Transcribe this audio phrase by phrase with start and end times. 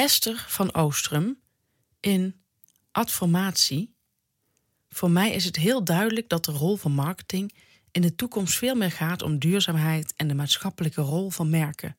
[0.00, 1.40] Esther van Oostrum
[2.00, 2.42] in
[2.92, 3.94] Adformatie.
[4.88, 7.54] Voor mij is het heel duidelijk dat de rol van marketing
[7.90, 11.96] in de toekomst veel meer gaat om duurzaamheid en de maatschappelijke rol van merken.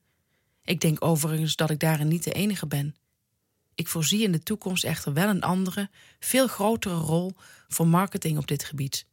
[0.64, 2.96] Ik denk overigens dat ik daarin niet de enige ben.
[3.74, 5.90] Ik voorzie in de toekomst echter wel een andere,
[6.20, 7.32] veel grotere rol
[7.68, 9.06] voor marketing op dit gebied.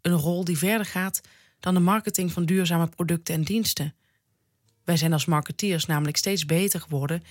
[0.00, 1.20] Een rol die verder gaat
[1.60, 3.94] dan de marketing van duurzame producten en diensten.
[4.84, 7.22] Wij zijn als marketeers namelijk steeds beter geworden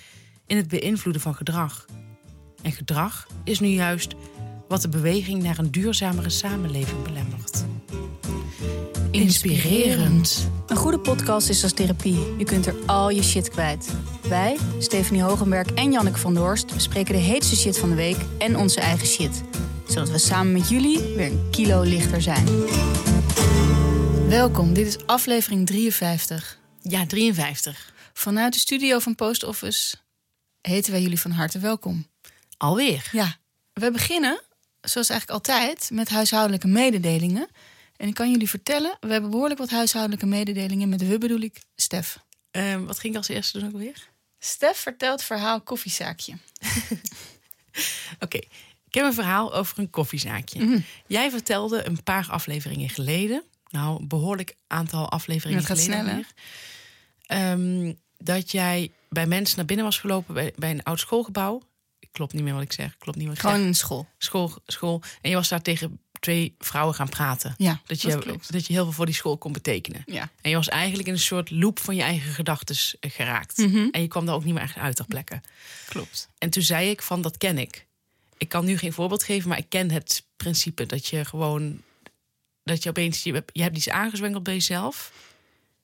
[0.52, 1.86] in het beïnvloeden van gedrag.
[2.62, 4.13] En gedrag is nu juist
[4.67, 7.66] wat de beweging naar een duurzamere samenleving belemmert.
[9.11, 10.49] Inspirerend.
[10.67, 12.35] Een goede podcast is als therapie.
[12.38, 13.94] Je kunt er al je shit kwijt.
[14.30, 18.55] Wij, Stephanie Hogenberg en Janneke van Doorst, bespreken de heetste shit van de week en
[18.58, 19.44] onze eigen shit.
[19.88, 22.45] Zodat we samen met jullie weer een kilo lichter zijn.
[24.27, 26.59] Welkom, dit is aflevering 53.
[26.81, 27.94] Ja, 53.
[28.13, 29.95] Vanuit de studio van Post Office
[30.61, 32.07] heten wij jullie van harte welkom.
[32.57, 33.09] Alweer.
[33.11, 33.38] Ja,
[33.73, 34.41] we beginnen,
[34.81, 37.47] zoals eigenlijk altijd, met huishoudelijke mededelingen.
[37.95, 40.89] En ik kan jullie vertellen, we hebben behoorlijk wat huishoudelijke mededelingen.
[40.89, 42.19] Met we bedoel ik Stef.
[42.52, 44.09] Ehm, wat ging ik als eerste doen ook weer?
[44.39, 46.33] Stef vertelt verhaal koffiezaakje.
[48.19, 48.38] Oké,
[48.88, 50.64] ik heb een verhaal over een koffiezaakje.
[50.64, 50.80] Mhm.
[51.08, 56.33] Jij vertelde een paar afleveringen geleden, nou een behoorlijk aantal afleveringen gaat geleden snel, alweer,
[57.25, 61.62] ehm, dat jij bij mensen naar binnen was gelopen bij, bij een oud schoolgebouw.
[62.12, 62.98] Klopt niet meer wat ik zeg.
[62.98, 63.66] Klopt niet wat ik Gewoon zeg.
[63.67, 64.08] in school.
[64.17, 65.02] School, school.
[65.22, 67.54] En je was daar tegen twee vrouwen gaan praten.
[67.58, 70.04] Ja, Dat je, dat je heel veel voor die school kon betekenen.
[70.06, 70.30] Ja.
[70.42, 73.58] En je was eigenlijk in een soort loop van je eigen gedachten geraakt.
[73.58, 73.88] Mhm.
[73.92, 75.42] En je kwam daar ook niet meer echt uit ter plekke.
[75.89, 76.30] Klopt.
[76.38, 77.88] En toen zei ik van, dat ken ik.
[78.38, 81.82] Ik kan nu geen voorbeeld geven, maar ik ken het principe dat je gewoon...
[82.64, 85.12] dat je opeens, je, hebt- je hebt iets aangezwengeld bij jezelf.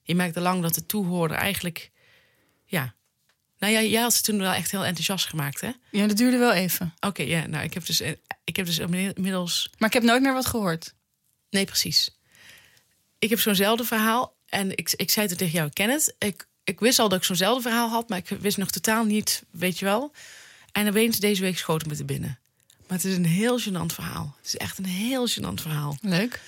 [0.01, 1.91] Je merkte lang dat de toehoorder eigenlijk...
[2.65, 2.95] Ja,
[3.59, 5.71] nou ja, jij had ze toen wel echt heel enthousiast gemaakt, hè?
[5.91, 6.93] Ja, dat duurde wel even.
[6.99, 8.11] Oké, ja, nou, ik heb dus, eh,
[8.43, 9.69] ik heb dus inmiddels...
[9.77, 10.93] Maar ik heb nooit meer wat gehoord.
[11.49, 12.09] Nee, precies.
[13.19, 14.35] Ik heb zo'nzelfde verhaal.
[14.45, 16.15] En ik, ik zei toen tegen jou, ken het.
[16.17, 19.43] Ik, ik wist al dat ik zo'nzelfde verhaal had, maar ik wist nog totaal niet,
[19.51, 20.13] weet je wel.
[20.71, 22.39] En opeens deze week schoten me te binnen.
[22.87, 24.35] Maar het is een heel gênant verhaal.
[24.37, 25.97] Het is echt een heel gênant verhaal.
[26.01, 26.41] Leuk.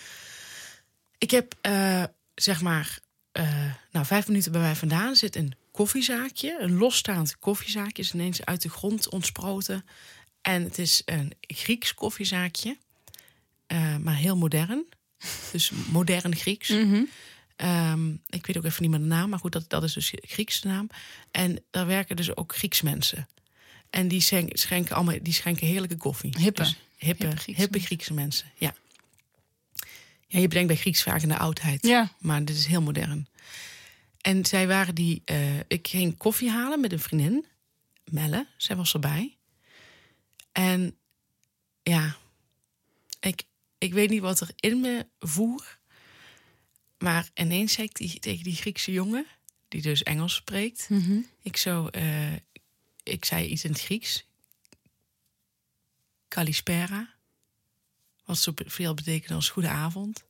[1.18, 2.04] Ik heb, eh,
[2.36, 3.00] zeg maar,
[3.32, 6.58] eh, nou, vijf minuten bij mij vandaan zit een koffiezaakje.
[6.60, 9.86] Een losstaand koffiezaakje is ineens uit de grond ontsproten.
[10.42, 12.78] En het is een Grieks koffiezaakje,
[13.68, 14.86] eh, maar heel modern.
[15.52, 16.70] Dus modern Grieks.
[16.70, 17.04] Mhm.
[17.56, 20.10] Ehm, ik weet ook even niet meer de naam, maar goed, dat, dat is dus
[20.10, 20.90] de Griekse naam.
[21.32, 23.28] En daar werken dus ook Grieks mensen.
[23.90, 24.22] En die
[24.54, 26.34] schenken, allemaal, die schenken heerlijke koffie.
[26.38, 26.62] Hippe.
[26.62, 28.74] Dus hippe, Hippe hippe, Griekse mensen, ja.
[30.28, 31.88] Ja, je bedenkt bij Grieks vaak in de oudheid.
[31.88, 32.12] Ja.
[32.20, 33.28] Maar dit is heel modern.
[34.22, 35.22] En zij waren die...
[35.26, 37.46] eh, ik ging koffie halen met een vriendin,
[38.04, 38.48] Melle.
[38.58, 39.38] Zij was erbij.
[40.52, 40.98] En
[41.84, 42.18] ja,
[43.20, 43.44] ik,
[43.78, 45.78] ik weet niet wat er in me voer.
[46.98, 49.26] Maar ineens zei ik die, tegen die Griekse jongen,
[49.68, 50.90] die dus Engels spreekt.
[50.90, 51.20] Mhm.
[51.42, 52.34] Ik, zo, eh,
[53.04, 54.28] ik zei iets in het Grieks.
[56.28, 57.14] Kalispera.
[58.26, 60.24] Wat zo veel betekent als goede avond.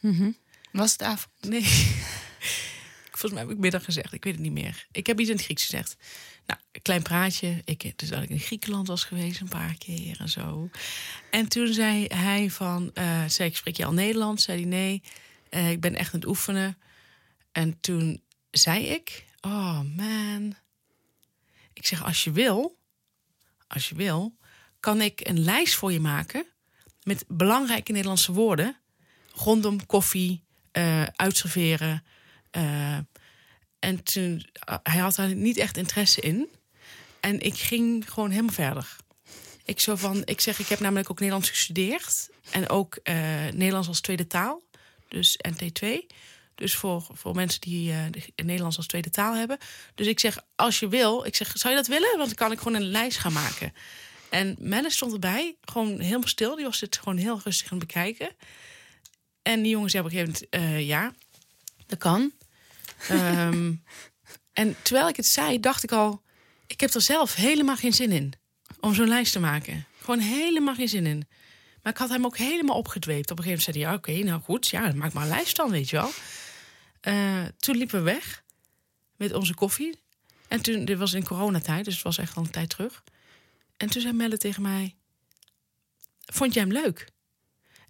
[0.00, 0.30] Mhm.
[0.72, 1.34] Was het avond?
[1.40, 1.62] Nee.
[3.22, 4.12] Volgens mij heb ik middag gezegd.
[4.12, 4.86] Ik weet het niet meer.
[4.92, 5.96] Ik heb iets in het Grieks gezegd.
[6.46, 7.62] Nou, klein praatje.
[7.64, 10.70] Ik, dus dat ik in Griekenland was geweest een paar keer en zo.
[11.30, 12.90] En toen zei hij van...
[12.94, 14.44] eh zei ik, spreek je al Nederlands?
[14.44, 15.02] Zei hij, nee.
[15.48, 16.78] Eh, ik ben echt aan het oefenen.
[17.52, 19.24] En toen zei ik...
[19.40, 20.54] Oh, man.
[21.72, 22.78] Ik zeg, als je wil...
[23.66, 24.36] Als je wil...
[24.80, 26.46] Kan ik een lijst voor je maken...
[27.02, 28.76] met belangrijke Nederlandse woorden...
[29.32, 32.04] rondom koffie, eh uitserveren...
[32.50, 32.98] eh,
[33.82, 36.48] en toen, uh, hij had daar niet echt interesse in.
[37.20, 38.96] En ik ging gewoon helemaal verder.
[39.64, 42.30] Ik, zo van, ik zeg, ik heb namelijk ook Nederlands gestudeerd.
[42.50, 43.14] En ook eh,
[43.52, 44.62] Nederlands als tweede taal.
[45.08, 45.88] Dus NT2.
[46.54, 49.58] Dus voor, voor mensen die eh, de- Nederlands als tweede taal hebben.
[49.94, 52.16] Dus ik zeg, als je wil, ik zeg, zou je dat willen?
[52.16, 53.72] Want dan kan ik gewoon een lijst gaan maken.
[54.30, 56.56] En Melle stond erbij, gewoon helemaal stil.
[56.56, 58.30] Die was het gewoon heel rustig aan het bekijken.
[59.42, 61.12] En die jongen zei op een gegeven moment, eh, ja,
[61.86, 62.32] dat kan.
[63.08, 63.74] Ehm,
[64.52, 66.22] en terwijl ik het zei, dacht ik al...
[66.66, 68.32] ik heb er zelf helemaal geen zin in
[68.80, 69.86] om zo'n lijst te maken.
[70.00, 71.28] Gewoon helemaal geen zin in.
[71.82, 73.30] Maar ik had hem ook helemaal opgedweept.
[73.30, 75.28] Op een gegeven moment zei hij, ja, oké, nou goed, ja, dan maak maar een
[75.28, 76.10] lijst dan, weet je wel.
[77.00, 78.42] Eh, toen liepen we weg
[79.16, 80.00] met onze koffie.
[80.48, 83.02] En toen, dit was in coronatijd, dus het was echt al een tijd terug.
[83.76, 84.96] En toen zei Melle tegen mij,
[86.20, 87.08] vond jij hem leuk?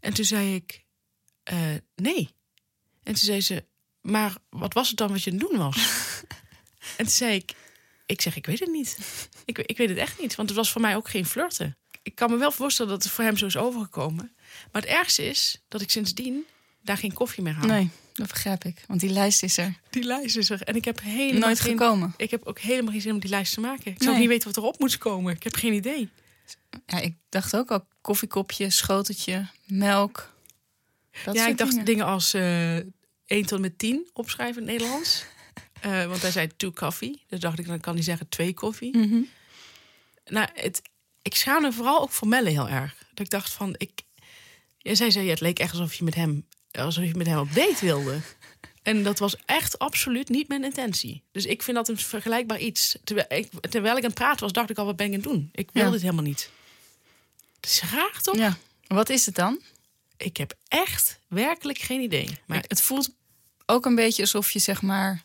[0.00, 0.84] En toen zei ik,
[1.42, 2.28] "Eh, nee.
[3.02, 3.64] En toen zei ze,
[4.02, 5.76] maar wat was het dan wat je aan het doen was?
[6.98, 7.52] en toen zei ik,
[8.06, 8.98] Ik zeg, ik weet het niet.
[9.44, 11.76] Ik, ik weet het echt niet, want het was voor mij ook geen flirten.
[12.02, 14.32] Ik kan me wel voorstellen dat het voor hem zo is overgekomen.
[14.72, 16.44] Maar het ergste is dat ik sindsdien
[16.82, 17.66] daar geen koffie meer haal.
[17.66, 18.84] Nee, dat begrijp ik.
[18.86, 20.62] Want die lijst is er Die lijst is er.
[20.62, 22.14] En ik heb helemaal nooit geen, gekomen.
[22.16, 23.90] Ik heb ook helemaal geen zin om die lijst te maken.
[23.92, 24.20] Ik zou Nee.
[24.20, 25.34] niet weten wat erop moet komen.
[25.34, 26.08] Ik heb geen idee.
[26.86, 30.34] Ja, ik dacht ook al koffiekopje, schoteltje, melk.
[31.24, 32.06] Dat ja, ik dacht dingen, dingen.
[32.06, 32.76] als eh
[33.32, 35.24] 1 tot en met 10 opschrijven in het Nederlands.
[35.80, 37.22] Eh, want hij zei two coffee.
[37.28, 38.96] Dus dacht ik, dan kan hij zeggen twee koffie.
[38.96, 39.20] Mhm.
[40.24, 40.82] Nou, het,
[41.22, 42.94] ik schaamde vooral ook voor Melle heel erg.
[43.14, 43.90] Dat ik dacht van, ik...
[44.78, 47.54] Zij zei, ja, het leek echt alsof je met hem, alsof je met hem op
[47.54, 48.20] date wilde.
[48.82, 51.22] En dat was echt absoluut niet mijn intentie.
[51.32, 52.96] Dus ik vind dat een vergelijkbaar iets.
[53.04, 55.20] Terwijl ik, terwijl ik aan het praten was, dacht ik al, wat ben ik aan
[55.20, 55.48] het doen?
[55.52, 55.90] Ik wil Ja.
[55.90, 56.50] dit helemaal niet.
[57.60, 58.36] Het is raar, toch?
[58.36, 58.56] Ja.
[58.86, 59.60] Wat is het dan?
[60.16, 62.28] Ik heb echt werkelijk geen idee.
[62.46, 63.10] Maar Het voelt
[63.72, 65.22] ook een beetje alsof je zeg maar...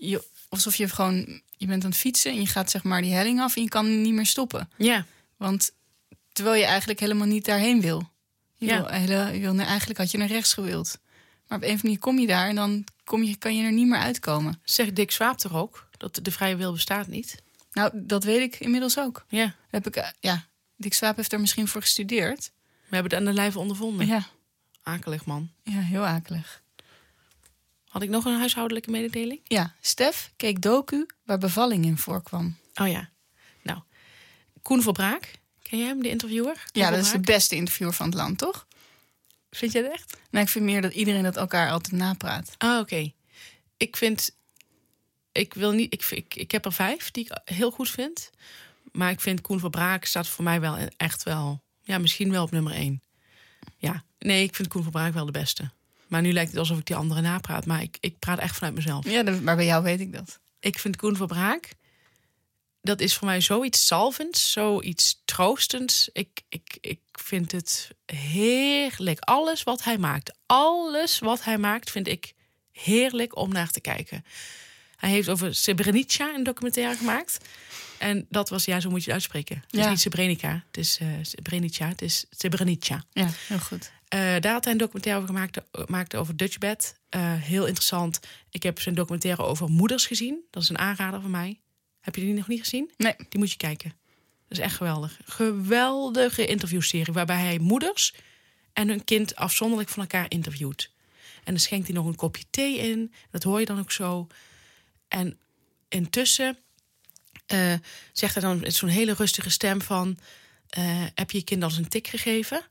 [0.00, 1.40] Je, alsof je gewoon...
[1.56, 3.68] Je bent aan het fietsen en je gaat zeg maar die helling af en je
[3.68, 4.70] kan niet meer stoppen.
[4.76, 5.06] ja,
[5.36, 5.72] Want
[6.32, 8.10] terwijl je eigenlijk helemaal niet daarheen wil.
[8.56, 8.76] Je Ja.
[8.76, 10.98] wil, hele, je wil eigenlijk had je naar rechts gewild.
[11.48, 13.64] Maar op een of andere manier kom je daar en dan kom je, kan je
[13.64, 14.60] er niet meer uitkomen.
[14.64, 15.88] zegt Dick Swaap toch ook?
[15.96, 17.42] Dat de vrije wil bestaat niet?
[17.72, 19.24] Nou, dat weet ik inmiddels ook.
[19.28, 20.46] Ja, Heb ik, eh, ja,
[20.76, 22.50] Dick Swaap heeft er misschien voor gestudeerd.
[22.88, 24.06] we hebben het aan de lijve ondervonden.
[24.06, 24.26] Ja,
[24.82, 25.50] Akelig, man.
[25.62, 26.62] ja heel akelig.
[27.90, 29.40] Had ik nog een huishoudelijke mededeling?
[29.44, 32.56] Ja, Stef keek docu waar bevalling in voorkwam.
[32.74, 33.10] Oh ja.
[33.62, 33.80] Nou,
[34.62, 35.38] Koen Verbraak.
[35.62, 36.52] Ken jij hem, de interviewer?
[36.52, 38.66] Koen Ja, dat is de beste interviewer van het land, toch?
[39.50, 40.16] Vind jij dat echt?
[40.30, 42.54] Nou, ik vind meer dat iedereen dat elkaar altijd napraat.
[42.58, 43.12] Ah, oké.
[43.76, 44.36] Ik vind...
[45.32, 45.92] Ik wil niet...
[45.92, 48.30] Ik, ik, ik heb er vijf die ik heel goed vind.
[48.92, 51.62] Maar ik vind Koen Verbraak staat voor mij wel echt wel...
[51.82, 53.02] Ja, misschien wel op nummer één.
[53.76, 54.04] Ja.
[54.18, 55.70] Nee, ik vind Koen Verbraak wel de beste.
[56.10, 57.66] Maar nu lijkt het alsof ik die andere napraat.
[57.66, 59.04] Maar ik, ik praat echt vanuit mezelf.
[59.04, 60.40] Ja, maar bij jou weet ik dat.
[60.60, 61.78] Ik vind Koen Verbraak...
[62.82, 66.08] Dat is voor mij zoiets salvends, zoiets troostends.
[66.12, 69.20] Ik, ik, ik vind het heerlijk.
[69.20, 72.32] Alles wat hij maakt, alles wat hij maakt, vind ik
[72.72, 74.24] heerlijk om naar te kijken.
[74.96, 77.38] Hij heeft over Srebrenica een documentaire gemaakt.
[78.00, 79.62] En dat was, ja, zo moet je het uitspreken.
[79.66, 83.04] Het is niet Srebrenica, het is eh Srebrenica, het is Srebrenica.
[83.12, 83.90] Ja, heel goed.
[84.08, 86.98] Eh, daar had hij een documentaire over gemaakt, gemaakt over Dutchbed.
[87.08, 88.20] Eh heel interessant.
[88.50, 90.38] Ik heb zijn documentaire over moeders gezien.
[90.50, 91.60] Dat is een aanrader van mij.
[92.00, 92.90] Heb je die nog niet gezien?
[92.96, 93.94] Nee, Die moet je kijken.
[94.48, 95.18] Dat is echt geweldig.
[95.24, 98.14] Geweldige interviewserie waarbij hij moeders
[98.72, 100.90] en hun kind afzonderlijk van elkaar interviewt.
[101.44, 103.12] En dan schenkt hij nog een kopje thee in.
[103.30, 104.26] Dat hoor je dan ook zo.
[105.08, 105.38] En
[105.88, 106.58] intussen
[107.50, 107.74] eh,
[108.12, 110.18] zegt hij dan met zo'n hele rustige stem van...
[110.68, 112.62] eh, heb je je kind al eens een tik gegeven?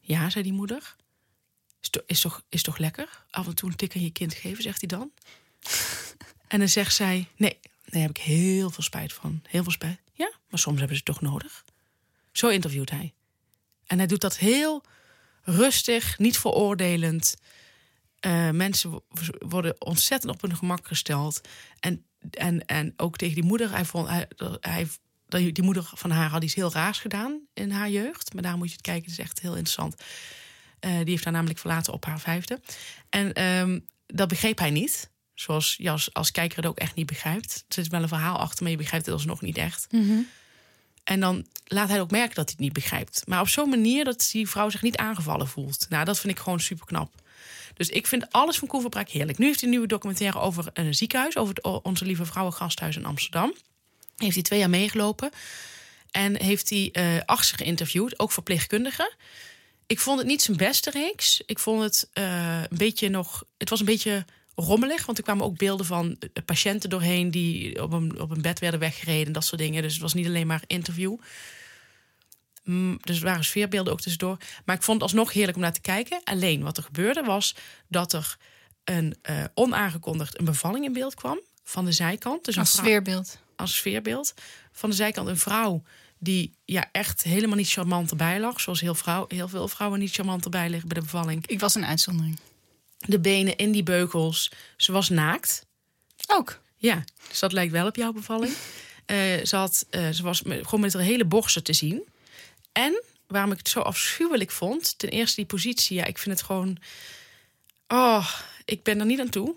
[0.00, 0.96] Ja, zei die moeder.
[1.80, 3.24] Is, to- is, toch, is toch lekker?
[3.30, 5.10] Af en toe een tik aan je kind geven, zegt hij dan.
[6.48, 7.28] en dan zegt zij...
[7.36, 9.42] Nee, daar heb ik heel veel spijt van.
[9.48, 9.98] Heel veel spijt.
[10.12, 11.64] Ja, maar soms hebben ze het toch nodig.
[12.32, 13.12] Zo interviewt hij.
[13.86, 14.82] En hij doet dat heel
[15.42, 17.34] rustig, niet veroordelend.
[18.20, 19.04] Eh, mensen wo-
[19.38, 21.40] worden ontzettend op hun gemak gesteld.
[21.80, 23.70] En, en, en ook tegen die moeder.
[23.70, 24.28] Hij vond, hij,
[24.60, 24.88] hij,
[25.28, 28.34] die moeder van haar had iets heel raars gedaan in haar jeugd.
[28.34, 29.94] Maar daar moet je het kijken, het is echt heel interessant.
[30.80, 32.60] Eh, die heeft haar namelijk verlaten op haar vijfde.
[33.08, 35.12] En ehm, dat begreep hij niet.
[35.34, 37.64] Zoals je als, als kijker het ook echt niet begrijpt.
[37.68, 39.86] Er zit wel een verhaal achter, maar je begrijpt het alsnog niet echt.
[41.04, 43.22] En dan laat hij ook merken dat hij het niet begrijpt.
[43.26, 45.86] Maar op zo'n manier dat die vrouw zich niet aangevallen voelt.
[45.88, 47.22] Nou, dat vind ik gewoon super knap.
[47.74, 49.38] Dus ik vind alles van Koen Verbraak heerlijk.
[49.38, 51.36] Nu heeft hij een nieuwe documentaire over een ziekenhuis.
[51.36, 53.54] Over het Onze Lieve Vrouwen Gasthuis in Amsterdam.
[54.16, 55.30] Heeft hij twee jaar meegelopen.
[56.10, 59.16] En heeft hij achtste geïnterviewd, ook verpleegkundigen.
[59.86, 61.42] Ik vond het niet zijn beste reeks.
[61.46, 63.44] Ik vond het eh, een beetje nog.
[63.58, 64.24] Het was een beetje
[64.54, 68.42] rommelig, want er kwamen ook beelden van eh, patiënten doorheen die op een, op een
[68.42, 69.82] bed werden weggereden, dat soort dingen.
[69.82, 71.16] Dus het was niet alleen maar interview.
[72.64, 74.36] Mm, Dus er waren sfeerbeelden ook tussendoor.
[74.64, 76.20] Maar ik vond het alsnog heerlijk om naar te kijken.
[76.24, 77.54] Alleen wat er gebeurde was
[77.88, 78.36] dat er
[78.84, 82.44] een eh, onaangekondigd een bevalling in beeld kwam van de zijkant.
[82.44, 83.38] Dus een als vrouw- sfeerbeeld.
[83.56, 84.34] als sfeerbeeld.
[84.72, 85.82] Van de zijkant een vrouw
[86.18, 88.60] die ja, echt helemaal niet charmant erbij lag.
[88.60, 91.46] Zoals heel, vrouw, heel veel vrouwen niet charmant erbij liggen bij de bevalling.
[91.46, 92.38] Ik was een uitzondering.
[92.98, 94.50] De benen in die beugels.
[94.76, 95.66] Ze was naakt.
[96.26, 96.60] Ook.
[96.76, 98.54] Ja, dus dat lijkt wel op jouw bevalling.
[99.06, 102.02] Eh, ze, had, eh, ze was met, gewoon met haar hele borsten te zien.
[102.74, 104.98] En waarom ik het zo afschuwelijk vond...
[104.98, 105.96] ten eerste die positie.
[105.96, 106.78] Ja, ik vind het gewoon...
[107.88, 108.30] Oh,
[108.64, 109.54] ik ben er niet aan toe.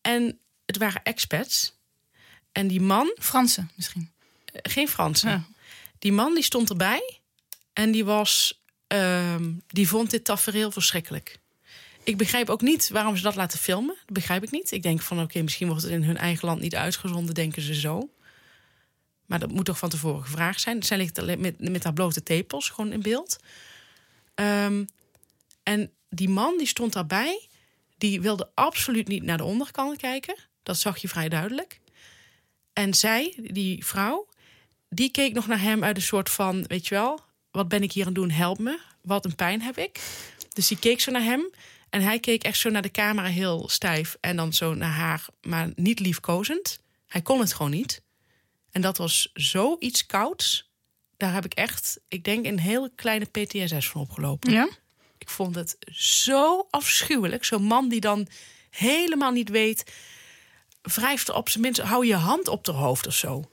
[0.00, 1.74] En het waren expats.
[2.52, 4.10] En die man Fransen misschien.
[4.52, 5.30] geen Fransen.
[5.30, 5.44] Ja.
[5.98, 7.20] Die man die stond erbij
[7.72, 11.40] en die was, ehm, die vond dit tafereel verschrikkelijk.
[12.04, 13.96] ik begrijp ook niet waarom ze dat laten filmen.
[14.04, 14.70] Dat begrijp ik niet.
[14.70, 17.74] Ik denk van oké, misschien wordt het in hun eigen land niet uitgezonden, denken ze
[17.74, 18.10] zo.
[19.32, 20.82] Maar dat moet toch van tevoren gevraagd zijn.
[20.82, 23.38] Zij ligt alleen met, met haar blote tepels gewoon in beeld.
[24.34, 24.84] Ehm,
[25.62, 27.48] en die man die stond daarbij,
[27.96, 30.36] die wilde absoluut niet naar de onderkant kijken.
[30.62, 31.80] Dat zag je vrij duidelijk.
[32.72, 34.28] En zij, die vrouw,
[34.88, 37.20] die keek nog naar hem uit een soort van, weet je wel,
[37.50, 38.30] wat ben ik hier aan doen?
[38.30, 38.78] Help me.
[39.02, 40.00] Wat een pijn heb ik.
[40.52, 41.50] Dus die keek zo naar hem.
[41.90, 44.16] En hij keek echt zo naar de camera heel stijf.
[44.20, 46.80] En dan zo naar haar, maar niet liefkozend.
[47.06, 48.02] Hij kon het gewoon niet.
[48.72, 50.70] En dat was zoiets kouds.
[51.16, 54.52] Daar heb ik echt, ik denk, een hele kleine PTSS van opgelopen.
[54.52, 54.68] Ja?
[55.18, 57.44] Ik vond het zo afschuwelijk.
[57.44, 58.26] Zo'n man die dan
[58.70, 59.92] helemaal niet weet.
[60.82, 63.50] Wrijft op zijn minst, hou je hand op haar hoofd of zo.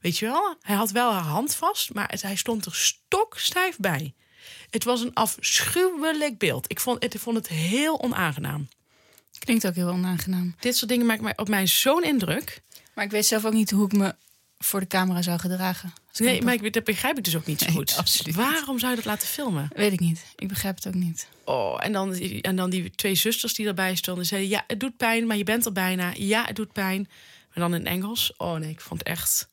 [0.00, 0.56] Weet je wel?
[0.60, 4.14] Hij had wel haar hand vast, maar het- hij stond er stokstijf bij.
[4.70, 6.70] Het was een afschuwelijk beeld.
[6.70, 8.68] Ik vond, het- ik vond het heel onaangenaam.
[9.38, 10.54] Klinkt ook heel onaangenaam.
[10.60, 12.62] Dit soort dingen maken mij, op mij zo'n indruk.
[12.94, 14.14] Maar ik weet zelf ook niet hoe ik me
[14.58, 15.92] voor de camera zou gedragen.
[16.16, 17.96] Nee, maar ik, dat begrijp ik dus ook niet zo Nee, goed.
[17.96, 18.34] absoluut.
[18.34, 19.68] Waarom zou je dat laten filmen?
[19.74, 20.24] Weet ik niet.
[20.36, 21.28] Ik begrijp het ook niet.
[21.44, 24.26] Oh, en dan, en dan die twee zusters die erbij stonden.
[24.26, 26.12] Zeiden, ja, het doet pijn, maar je bent er bijna.
[26.16, 27.08] Ja, het doet pijn.
[27.54, 28.32] Maar dan in Engels.
[28.36, 29.48] Oh nee, ik vond het echt...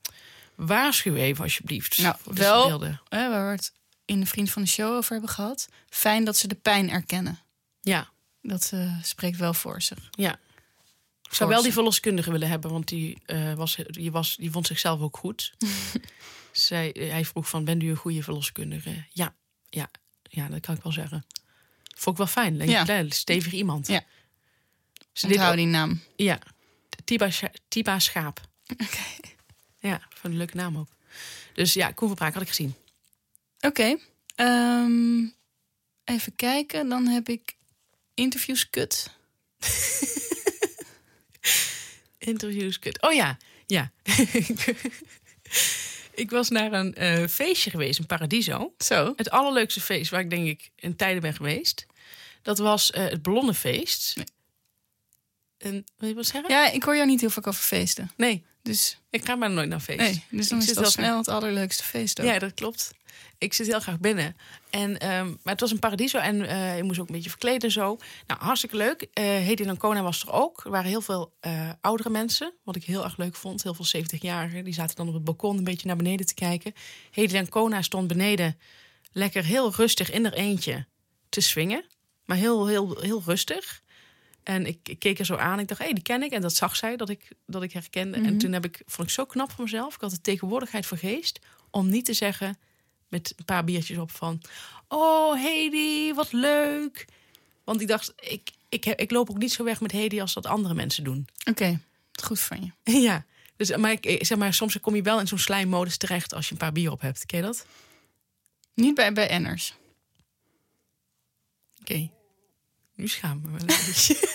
[0.56, 1.98] Waarschuw even alsjeblieft.
[1.98, 2.82] Nou, wel-.
[3.10, 3.72] Hè, waar we het
[4.06, 5.68] in de Vriend van de Show over hebben gehad.
[5.90, 7.40] Fijn dat ze de pijn erkennen.
[7.82, 8.10] Ja,
[8.42, 9.98] Dat eh, spreekt wel voor zich.
[10.12, 10.40] ja.
[11.34, 14.68] Ik zou wel die verloskundige willen hebben, want die, eh, was, die, was, die vond
[14.68, 15.54] zichzelf ook goed.
[16.52, 19.06] Zij, hij vroeg van, bent u een goede verloskundige?
[19.10, 19.36] Ja,
[19.70, 19.90] ja,
[20.24, 21.26] ja, dat kan ik wel zeggen.
[21.96, 22.58] Vond ik wel fijn.
[22.58, 22.82] Denk Ja.
[22.82, 23.88] ik, "Nee, stevig iemand.
[23.88, 24.04] Ja.
[25.14, 26.02] Ze Onthoud die naam.
[26.16, 26.40] Ja,
[27.04, 27.30] Tiba,
[27.68, 28.42] Tiba Schaap.
[29.80, 30.90] Ja, van een leuke naam ook.
[31.54, 32.76] Dus ja, Koen van Braak had ik gezien.
[33.60, 33.98] Oké.
[34.36, 35.26] ehm,
[36.04, 36.90] even kijken.
[36.90, 37.56] Dan heb ik
[38.14, 39.10] interviews kut.
[42.18, 43.02] Interviews, kut.
[43.02, 43.92] Oh ja, ja.
[46.24, 48.74] ik was naar een eh, feestje geweest in Paradiso.
[48.78, 49.14] Zo.
[49.16, 51.86] Het allerleukste feest waar ik denk ik in tijden ben geweest.
[52.42, 54.16] Dat was eh, het Ballonnenfeest.
[54.16, 54.26] Nee.
[55.58, 56.52] En, wil je wat zeggen?
[56.52, 58.12] Ja, ik hoor jou niet heel vaak over feesten.
[58.18, 60.00] Nee, Dus ik ga maar nooit naar feest.
[60.00, 62.26] nee, dus dan Ik is heel snel het allerleukste feest ook.
[62.26, 62.92] Ja, dat klopt.
[63.38, 64.36] Ik zit heel graag binnen.
[64.70, 67.62] En, ehm, maar het was een paradiso en eh, je moest ook een beetje verkleden
[67.62, 67.98] en zo.
[68.28, 69.08] Nou, hartstikke leuk.
[69.14, 70.62] Eh Hedy Ancona was er ook.
[70.66, 73.64] Er waren heel veel eh, oudere mensen, wat ik heel erg leuk vond.
[73.64, 74.64] Heel veel 70-jarigen.
[74.64, 76.74] Die zaten dan op het balkon een beetje naar beneden te kijken.
[77.12, 78.58] Hedy Ancona stond beneden
[79.12, 80.86] lekker heel rustig in haar eentje
[81.30, 81.86] te swingen.
[82.26, 83.82] Maar heel, heel, heel rustig.
[84.44, 85.60] En ik, ik keek er zo aan.
[85.60, 86.32] Ik dacht, hé, hey, die ken ik.
[86.32, 88.18] En dat zag zij, dat ik, dat ik herkende.
[88.18, 89.96] En toen heb ik, vond ik zo knap van mezelf.
[89.96, 91.40] Ik had de tegenwoordigheid voor geest.
[91.70, 92.58] Om niet te zeggen,
[93.08, 94.42] met een paar biertjes op van...
[94.88, 97.08] Oh, Hedy, wat leuk.
[97.64, 100.46] Want ik dacht, ik, ik, ik loop ook niet zo weg met Hedy als dat
[100.46, 101.28] andere mensen doen.
[101.50, 101.80] Oké,
[102.22, 103.00] goed van je.
[103.08, 106.34] ja, dus, maar, ik, ik zeg maar soms kom je wel in zo'n slijmmodus terecht...
[106.34, 107.26] als je een paar bier op hebt.
[107.26, 107.66] Ken je dat?
[108.74, 109.74] Niet bij, bij Enners.
[111.80, 112.10] Oké.
[112.96, 114.32] Nu schaam ik me wel een beetje.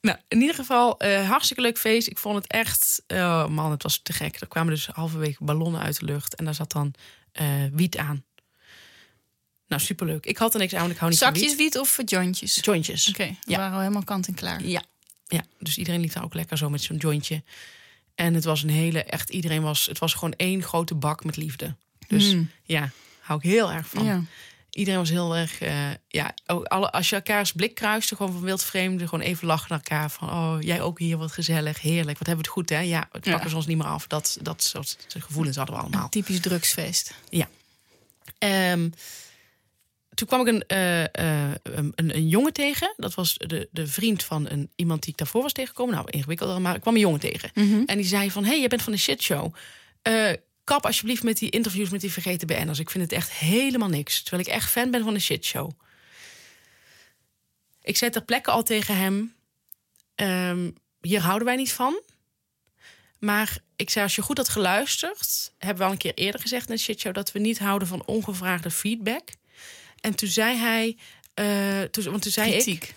[0.00, 2.08] nou, in ieder geval, eh, hartstikke leuk feest.
[2.08, 3.02] Ik vond het echt...
[3.08, 4.40] Oh man, het was te gek.
[4.40, 6.34] Er kwamen dus halverwege ballonnen uit de lucht.
[6.34, 6.94] En daar zat dan
[7.32, 8.24] eh, wiet aan.
[9.68, 10.26] Nou, superleuk.
[10.26, 12.58] Ik had er niks aan, want ik hou niet Zakjes van wiet of jointjes?
[12.62, 13.08] Jointjes.
[13.08, 13.56] Oké, Ja.
[13.56, 14.64] waren al helemaal kant en klaar.
[14.64, 14.82] Ja.
[15.26, 17.42] ja, dus iedereen liep daar ook lekker zo met zo'n jointje.
[18.14, 19.86] En het was een hele, echt iedereen was...
[19.86, 21.74] Het was gewoon één grote bak met liefde.
[22.06, 22.50] Dus Mm.
[22.64, 22.90] ja,
[23.20, 24.04] hou ik heel erg van.
[24.04, 24.22] Ja.
[24.72, 28.42] Iedereen was heel erg, eh, ja, ook alle, als je elkaars blik kruiste, gewoon van
[28.42, 32.26] wildvreemden, gewoon even lachen naar elkaar van, oh, jij ook hier, wat gezellig, heerlijk, wat
[32.26, 32.78] hebben we het goed, hè?
[32.80, 33.30] Ja, het Ja.
[33.32, 34.06] pakken ze ons niet meer af.
[34.06, 36.02] Dat, dat soort gevoelens hadden we allemaal.
[36.02, 37.14] Een typisch drugsfeest.
[38.38, 38.88] Ehm,
[40.14, 42.94] toen kwam ik een, eh, eh, een, een, een jongen tegen.
[42.96, 45.94] Dat was de, de vriend van een, iemand die ik daarvoor was tegengekomen.
[45.94, 47.50] Nou, ingewikkelder, maar ik kwam een jongen tegen.
[47.86, 49.54] En die zei van, hey, je bent van de shitshow.
[50.02, 50.32] Eh
[50.72, 52.78] kap alsjeblieft met die interviews met die vergeten BN'ers.
[52.78, 54.22] Ik vind het echt helemaal niks.
[54.22, 55.70] Terwijl ik echt fan ben van de shitshow.
[57.82, 59.34] Ik zei ter plekke al tegen hem...
[60.14, 62.00] ehm, hier houden wij niet van.
[63.18, 65.52] Maar ik zei, als je goed had geluisterd...
[65.58, 67.14] hebben we al een keer eerder gezegd in de shitshow...
[67.14, 69.28] dat we niet houden van ongevraagde feedback.
[70.00, 70.96] En toen zei hij...
[71.34, 72.62] eh, toen, want toen zei ik...
[72.62, 72.94] Kritiek.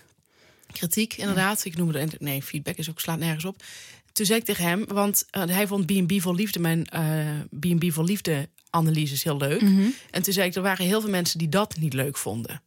[0.72, 1.64] Kritiek, inderdaad.
[1.64, 2.20] Ik noemde het.
[2.20, 3.62] Nee, feedback is ook slaat nergens op.
[4.16, 7.92] Toen zei ik tegen hem, want eh, hij vond B&B voor liefde, mijn eh B&B
[7.92, 9.60] voor liefde analyses heel leuk.
[10.10, 12.62] En toen zei ik, er waren heel veel mensen die dat niet leuk vonden.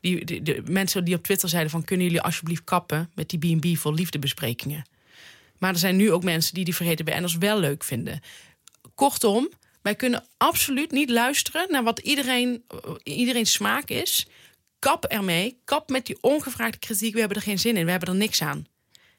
[0.00, 3.78] Die, de mensen die op Twitter zeiden van, kunnen jullie alsjeblieft kappen met die B&B
[3.78, 4.84] voor liefde besprekingen?
[5.58, 8.20] Maar er zijn nu ook mensen die die vergeten BN'ers wel leuk vinden.
[8.94, 9.50] Kortom,
[9.82, 12.64] wij kunnen absoluut niet luisteren naar wat iedereen,
[13.02, 14.26] iedereen smaak is.
[14.78, 15.58] kap ermee.
[15.64, 17.12] Kap met die ongevraagde kritiek.
[17.12, 17.84] We hebben er geen zin in.
[17.84, 18.66] We hebben er niks aan.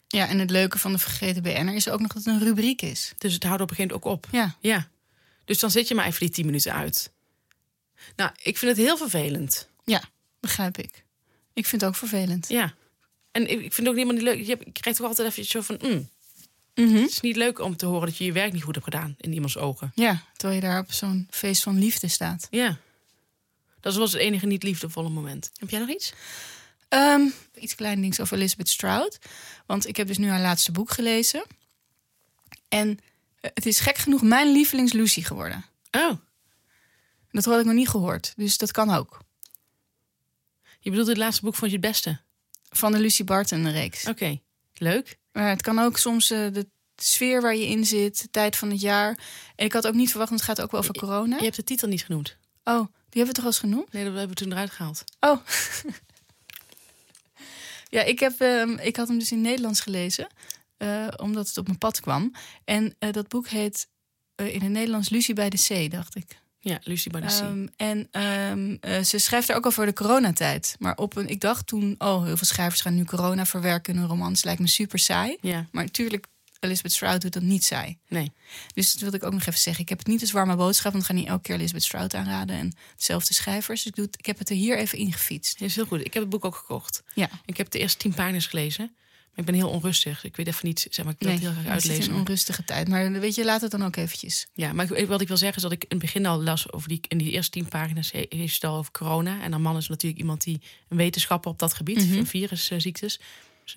[0.08, 2.82] Ja, en het leuke van de vergeten BN'er is ook nog dat het een rubriek
[2.82, 3.14] is.
[3.18, 4.28] Dus het houdt op een gegeven moment ook op.
[4.32, 4.88] Ja, Ja.
[5.46, 7.12] Dus dan zit je maar even die tien minuten uit.
[8.16, 9.70] Nou, ik vind het heel vervelend.
[9.86, 10.04] ja,
[10.40, 11.06] begrijp ik.
[11.54, 12.48] Ik vind het ook vervelend.
[12.48, 12.74] Ja.
[13.32, 14.46] En ik vind het ook helemaal niet leuk.
[14.46, 15.80] Je krijgt toch altijd even zo van...
[15.82, 16.10] mm,
[16.76, 16.96] Mhm.
[16.96, 19.16] het is niet leuk om te horen dat je je werk niet goed hebt gedaan
[19.18, 19.92] in iemands ogen.
[19.96, 22.48] Ja, terwijl je daar op zo'n feest van liefde staat.
[22.52, 22.78] Ja.
[23.80, 25.52] Dat was het enige niet liefdevolle moment.
[25.56, 26.14] Heb jij nog iets?
[26.88, 27.22] Ehm,
[27.56, 29.17] iets klein dings over Elizabeth Strout.
[29.65, 31.44] Want ik heb dus nu haar laatste boek gelezen.
[32.70, 33.00] En
[33.39, 35.65] eh, het is gek genoeg mijn lievelings Lucy geworden.
[35.91, 36.17] Oh,
[37.32, 39.20] Dat had ik nog niet gehoord, dus dat kan ook.
[40.79, 42.20] je bedoelt het laatste boek vond je het beste?
[42.70, 44.06] Van de Lucy Barton reeks.
[44.08, 44.39] Oké,
[44.74, 45.17] leuk.
[45.32, 48.70] Maar het kan ook soms eh, de sfeer waar je in zit, de tijd van
[48.70, 49.20] het jaar.
[49.56, 51.38] En ik had ook niet verwacht, want het gaat ook wel over corona.
[51.38, 52.38] Je hebt de titel niet genoemd.
[52.63, 53.94] Oh, die hebben we toch al eens genoemd?
[53.94, 55.03] Nee, dat hebben we toen eruit gehaald.
[55.20, 55.38] Oh.
[57.98, 60.27] ja, ik, heb, ehm, ik had hem dus in Nederlands gelezen,
[60.77, 62.32] eh, omdat het op mijn pad kwam.
[62.66, 63.88] En eh, dat boek heet
[64.36, 66.42] eh, in het Nederlands Lucie bij de Zee, dacht ik.
[66.60, 67.48] Ja, Lucy by the Sea.
[67.48, 70.75] Ehm, en ehm, eh, ze schrijft er ook over de coronatijd.
[70.80, 74.00] Maar op een, ik dacht toen, oh, heel veel schrijvers gaan nu corona verwerken in
[74.00, 74.44] hun romans.
[74.44, 75.38] Lijkt me super saai.
[75.42, 76.27] ja, Maar natuurlijk,
[76.60, 77.98] Elizabeth Strout doet dat niet saai.
[78.08, 78.32] nee.
[78.74, 79.84] Dus dat wilde ik ook nog even zeggen.
[79.84, 82.14] Ik heb het niet als warme boodschap, want ik ga niet elke keer Elizabeth Strout
[82.14, 82.56] aanraden.
[82.56, 83.84] En dezelfde schrijvers.
[83.84, 85.60] Dus ik, doe het, ik heb het er hier even ingefietst.
[85.60, 86.00] Dat is heel goed.
[86.06, 87.04] Ik heb het boek ook gekocht.
[87.14, 88.92] Ja, Ik heb de eerste tien pagina's gelezen.
[89.30, 90.24] Maar ik ben heel onrustig.
[90.24, 92.14] Ik weet even niet, zeg maar, ik wil nee, het heel graag het is uitlezen.
[92.14, 92.88] een onrustige tijd.
[92.88, 94.48] Maar weet je, laat het dan ook eventjes.
[94.54, 96.90] Ja, maar wat ik wil zeggen is dat ik in het begin al las over
[96.90, 99.42] die, in die eerste tien pagina's heeft het al over corona.
[99.42, 102.16] En een man is natuurlijk iemand die een wetenschapper op dat gebied, Mhm.
[102.16, 103.20] van virusziektes.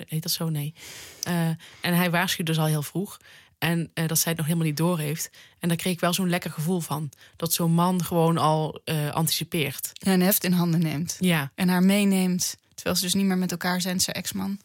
[0.08, 0.48] Heet dat zo?
[0.48, 0.74] Nee.
[1.22, 1.46] Eh,
[1.80, 3.18] en hij waarschuwt dus al heel vroeg.
[3.58, 5.30] En eh, dat zij het nog helemaal niet door heeft.
[5.58, 7.10] En daar kreeg ik wel zo'n lekker gevoel van.
[7.36, 9.90] Dat zo'n man gewoon al eh, anticipeert.
[10.02, 11.16] En een heft in handen neemt.
[11.18, 12.56] Ja, En haar meeneemt.
[12.74, 14.58] Terwijl ze dus niet meer met elkaar zijn, zijn ex-man.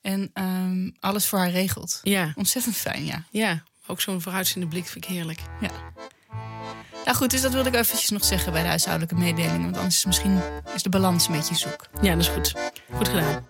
[0.00, 2.00] En ehm, alles voor haar regelt.
[2.02, 3.24] ja, Ontzettend fijn, ja.
[3.30, 3.62] ja.
[3.86, 5.40] Ook zo'n vooruitziende blik vind ik heerlijk.
[5.60, 5.70] ja.
[7.04, 9.62] Nou goed, dus dat wilde ik eventjes nog zeggen bij de huishoudelijke mededelingen.
[9.62, 10.40] Want anders is misschien
[10.74, 11.86] is de balans een beetje zoek.
[12.02, 12.54] Ja, dat is goed.
[12.92, 13.46] Goed gedaan.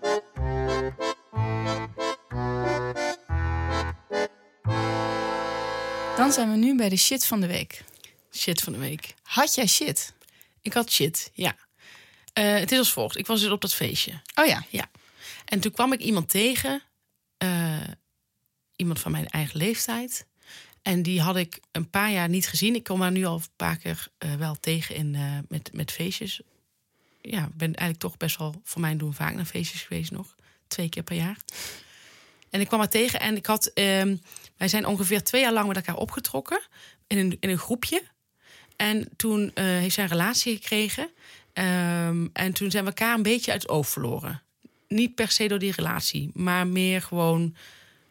[6.31, 7.83] Dan zijn we nu bij de shit van de week.
[8.31, 9.13] Shit van de week.
[9.23, 10.13] Had jij shit?
[10.61, 11.55] Ik had shit, ja.
[12.33, 13.17] Eh, het is als volgt.
[13.17, 14.21] Ik was dus op dat feestje.
[14.35, 14.65] Oh ja.
[14.69, 14.89] Ja.
[15.45, 16.81] En toen kwam ik iemand tegen,
[17.37, 17.81] eh,
[18.75, 20.25] iemand van mijn eigen leeftijd.
[20.81, 22.75] En die had ik een paar jaar niet gezien.
[22.75, 25.17] Ik kom haar nu al een paar keer eh, wel tegen in,
[25.49, 26.41] met, met feestjes.
[27.21, 30.35] Ja, ik ben eigenlijk toch best wel voor mijn doen vaak naar feestjes geweest nog.
[30.67, 31.37] Twee keer per jaar.
[32.49, 33.71] En ik kwam haar tegen en ik had...
[34.61, 36.61] wij zijn ongeveer twee jaar lang met elkaar opgetrokken.
[37.07, 38.03] In een, in een groepje.
[38.75, 41.09] En toen eh, heeft zij een relatie gekregen.
[41.53, 44.41] Ehm, en toen zijn we elkaar een beetje uit het oog verloren.
[44.87, 47.55] Niet per se door die relatie, maar meer gewoon...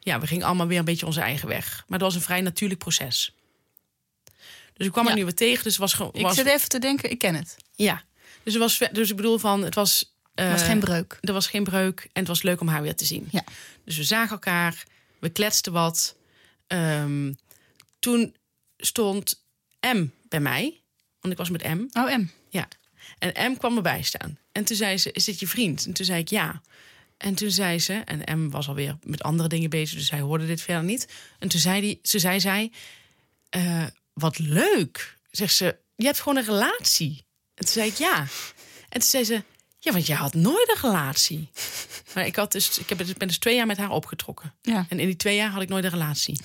[0.00, 1.84] Ja, we gingen allemaal weer een beetje onze eigen weg.
[1.88, 3.34] Maar dat was een vrij natuurlijk proces.
[4.74, 5.10] Dus ik kwam Ja.
[5.10, 5.64] er nu weer tegen.
[5.64, 6.12] Dus was gewoon...
[6.14, 7.56] Ik Was, zit even te denken, ik ken het.
[7.74, 8.02] Ja.
[8.42, 10.14] Dus, het was, dus ik bedoel van, het was...
[10.34, 11.18] Het was eh, geen breuk.
[11.20, 13.28] er was geen breuk en het was leuk om haar weer te zien.
[13.30, 13.44] Ja.
[13.84, 14.84] Dus we zagen elkaar,
[15.18, 16.18] we kletsten wat.
[16.70, 17.32] Ehm,
[17.98, 18.36] toen
[18.76, 19.44] stond
[19.80, 20.80] M bij mij,
[21.20, 21.86] want ik was met M.
[21.92, 22.26] Oh, M.
[22.48, 22.68] Ja.
[23.18, 24.38] En M kwam erbij staan.
[24.52, 25.86] En toen zei ze, is dit je vriend?
[25.86, 26.62] En toen zei ik ja.
[27.16, 30.46] En toen zei ze, en M was alweer met andere dingen bezig, dus hij hoorde
[30.46, 31.08] dit verder niet.
[31.38, 32.72] En toen zei, die, ze zei zij,
[33.48, 35.16] eh, wat leuk.
[35.30, 37.24] Zegt ze, je hebt gewoon een relatie.
[37.54, 38.20] En toen zei ik ja.
[38.88, 39.42] En toen zei ze,
[39.82, 41.48] ja, want je had nooit een relatie.
[42.14, 44.54] Maar ik, had dus, ik heb, ben dus twee jaar met haar opgetrokken.
[44.62, 44.86] Ja.
[44.88, 46.40] En in die twee jaar had ik nooit een relatie.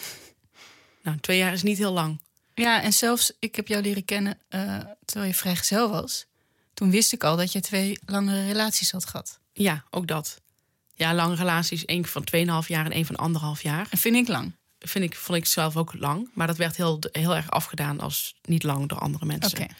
[1.02, 2.22] Nou, twee jaar is niet heel lang.
[2.54, 6.26] ja, en zelfs, ik heb jou leren kennen eh, terwijl je vrijgezel was.
[6.74, 9.40] Toen wist ik al dat je twee langere relaties had gehad.
[9.54, 10.42] Ja, ook dat.
[10.94, 11.86] Ja, lange relaties.
[11.86, 13.88] één van 2,5 jaar en één van anderhalf jaar.
[13.90, 14.56] En vind ik lang.
[14.80, 16.30] Vind ik, vond ik zelf ook lang.
[16.34, 19.62] Maar dat werd heel, heel erg afgedaan als niet lang door andere mensen.
[19.62, 19.74] Oké.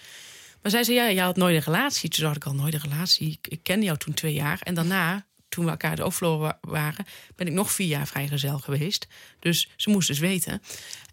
[0.66, 2.10] Maar zij zei, ja, jij had nooit een relatie.
[2.10, 3.32] Toen dacht ik al, nooit een relatie.
[3.32, 4.62] Ik, ik kende jou toen twee jaar.
[4.62, 7.06] En daarna, toen we elkaar de overvloer wa- waren...
[7.36, 9.08] ben ik nog vier jaar vrijgezel geweest.
[9.40, 10.62] Dus ze moest dus weten.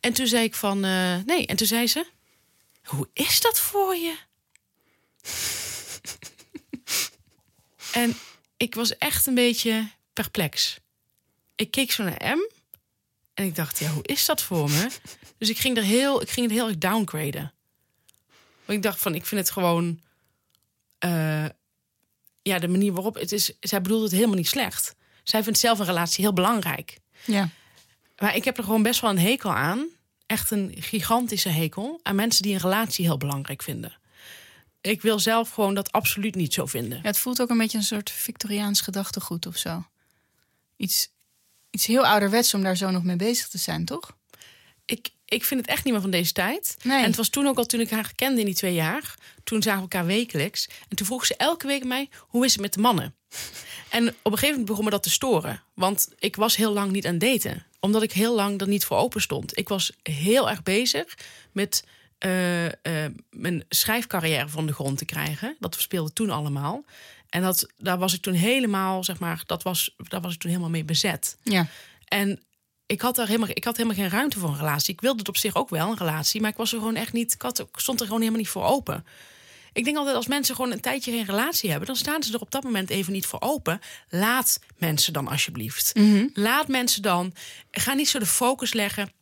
[0.01, 1.47] En toen zei ik van, eh, nee.
[1.47, 2.07] En toen zei ze,
[2.83, 4.17] hoe is dat voor je?
[8.03, 8.17] en
[8.57, 10.79] ik was echt een beetje perplex.
[11.55, 12.51] Ik keek zo naar M...
[13.35, 14.89] En ik dacht, ja, hoe is dat voor me?
[15.39, 17.53] Dus ik ging er heel, ik ging het heel erg downgraden.
[18.73, 20.01] Want ik dacht van, ik vind het gewoon...
[20.99, 21.47] eh,
[22.43, 23.53] ja, de manier waarop het is...
[23.61, 24.95] Zij bedoelt het helemaal niet slecht.
[25.23, 26.99] Zij vindt zelf een relatie heel belangrijk.
[27.25, 27.49] Ja.
[28.19, 29.87] Maar ik heb er gewoon best wel een hekel aan.
[30.27, 32.01] Echt een gigantische hekel.
[32.03, 33.99] Aan mensen die een relatie heel belangrijk vinden.
[34.81, 36.99] ik wil zelf gewoon dat absoluut niet zo vinden.
[36.99, 39.87] Ja, het voelt ook een beetje een soort Victoriaans gedachtegoed of zo.
[40.77, 41.09] Iets,
[41.71, 44.17] iets heel ouderwets om daar zo nog mee bezig te zijn, toch?
[44.85, 46.77] Ik, ik vind het echt niet meer van deze tijd.
[46.83, 46.99] Nee.
[46.99, 49.15] En het was toen ook al toen ik haar kende in die twee jaar.
[49.45, 50.69] Toen zagen we elkaar wekelijks.
[50.89, 53.15] En toen vroeg ze elke week mij: hoe is het met de mannen?
[53.89, 55.63] En op een gegeven moment begon me dat te storen.
[55.75, 57.67] Want ik was heel lang niet aan daten.
[57.81, 59.59] Omdat ik heel lang er niet voor open stond.
[59.59, 61.19] Ik was heel erg bezig
[61.53, 61.85] met
[62.19, 65.57] eh, eh, mijn schrijfcarrière van de grond te krijgen.
[65.59, 66.85] Dat speelde toen allemaal.
[67.29, 70.51] En dat, daar was ik toen helemaal, zeg maar, dat was, daar was ik toen
[70.51, 71.37] helemaal mee bezet.
[71.43, 71.67] Ja.
[72.05, 72.43] En
[72.93, 74.95] ik had, daar helemaal, ik had helemaal geen ruimte voor een relatie.
[74.95, 76.41] Ik wilde het op zich ook wel, een relatie.
[76.41, 77.33] Maar ik was er gewoon echt niet.
[77.33, 79.07] Ik, had, ik stond er gewoon helemaal niet voor open.
[79.73, 82.41] Ik denk altijd als mensen gewoon een tijdje geen relatie hebben, dan staan ze er
[82.41, 83.81] op dat moment even niet voor open.
[84.09, 85.93] Laat mensen dan alsjeblieft.
[86.35, 87.35] Laat mensen dan.
[87.71, 89.13] Ga niet zo de focus leggen.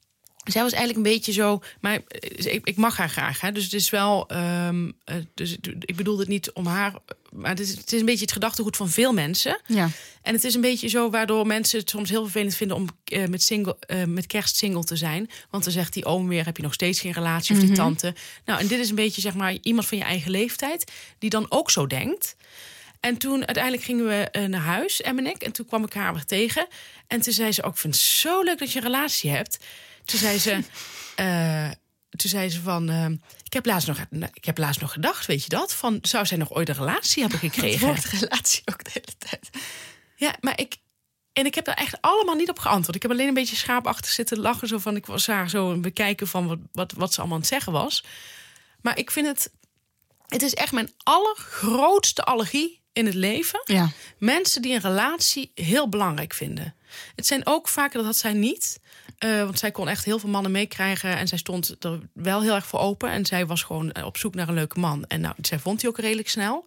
[0.44, 3.40] Zij was eigenlijk een beetje zo, maar eh, ik, ik mag haar graag.
[3.40, 3.52] Hè?
[3.52, 6.94] Dus het is wel, ehm, eh, dus ik bedoel het niet om haar,
[7.30, 9.60] maar het is, het is een beetje het gedachtegoed van veel mensen.
[9.66, 9.90] Ja.
[10.22, 13.26] En het is een beetje zo waardoor mensen het soms heel vervelend vinden om eh,
[13.26, 15.30] met, single, eh, met kerst single te zijn.
[15.50, 18.14] Want dan zegt die oom weer: heb je nog steeds geen relatie of die tante.
[18.44, 21.46] Nou, en dit is een beetje zeg maar iemand van je eigen leeftijd die dan
[21.48, 22.36] ook zo denkt.
[23.00, 25.42] En toen uiteindelijk gingen we eh, naar huis, Em en ik.
[25.42, 26.66] En toen kwam ik haar weer tegen.
[27.06, 29.58] En toen zei ze ook: Ik vind het zo leuk dat je een relatie hebt.
[30.04, 30.60] Toen zei ze.
[32.20, 33.98] toen zei ze van, ik, heb laatst nog,
[34.32, 35.74] ik heb laatst nog gedacht, weet je dat?
[35.74, 37.86] Van, zou zij nog ooit een relatie hebben Het gekregen?
[37.86, 39.50] woord relatie ook de hele tijd.
[40.16, 40.76] Ja, maar ik.
[41.32, 42.96] En ik heb daar echt allemaal niet op geantwoord.
[42.96, 44.68] Ik heb alleen een beetje schaapachtig zitten lachen.
[44.68, 47.42] Zo van, ik was haar zo een bekijken van wat, wat, wat ze allemaal aan
[47.42, 48.04] het zeggen was.
[48.80, 49.52] Maar ik vind het.
[50.26, 53.60] Het is echt mijn allergrootste allergie in het leven.
[53.64, 53.90] Ja.
[54.18, 56.74] Mensen die een relatie heel belangrijk vinden.
[57.16, 58.79] Het zijn ook vaker, dat had zij niet.
[59.20, 61.16] Eh, want zij kon echt heel veel mannen meekrijgen.
[61.16, 63.10] En zij stond er wel heel erg voor open.
[63.10, 65.04] En zij was gewoon eh, op zoek naar een leuke man.
[65.04, 66.64] En nou, zij vond hij ook redelijk snel.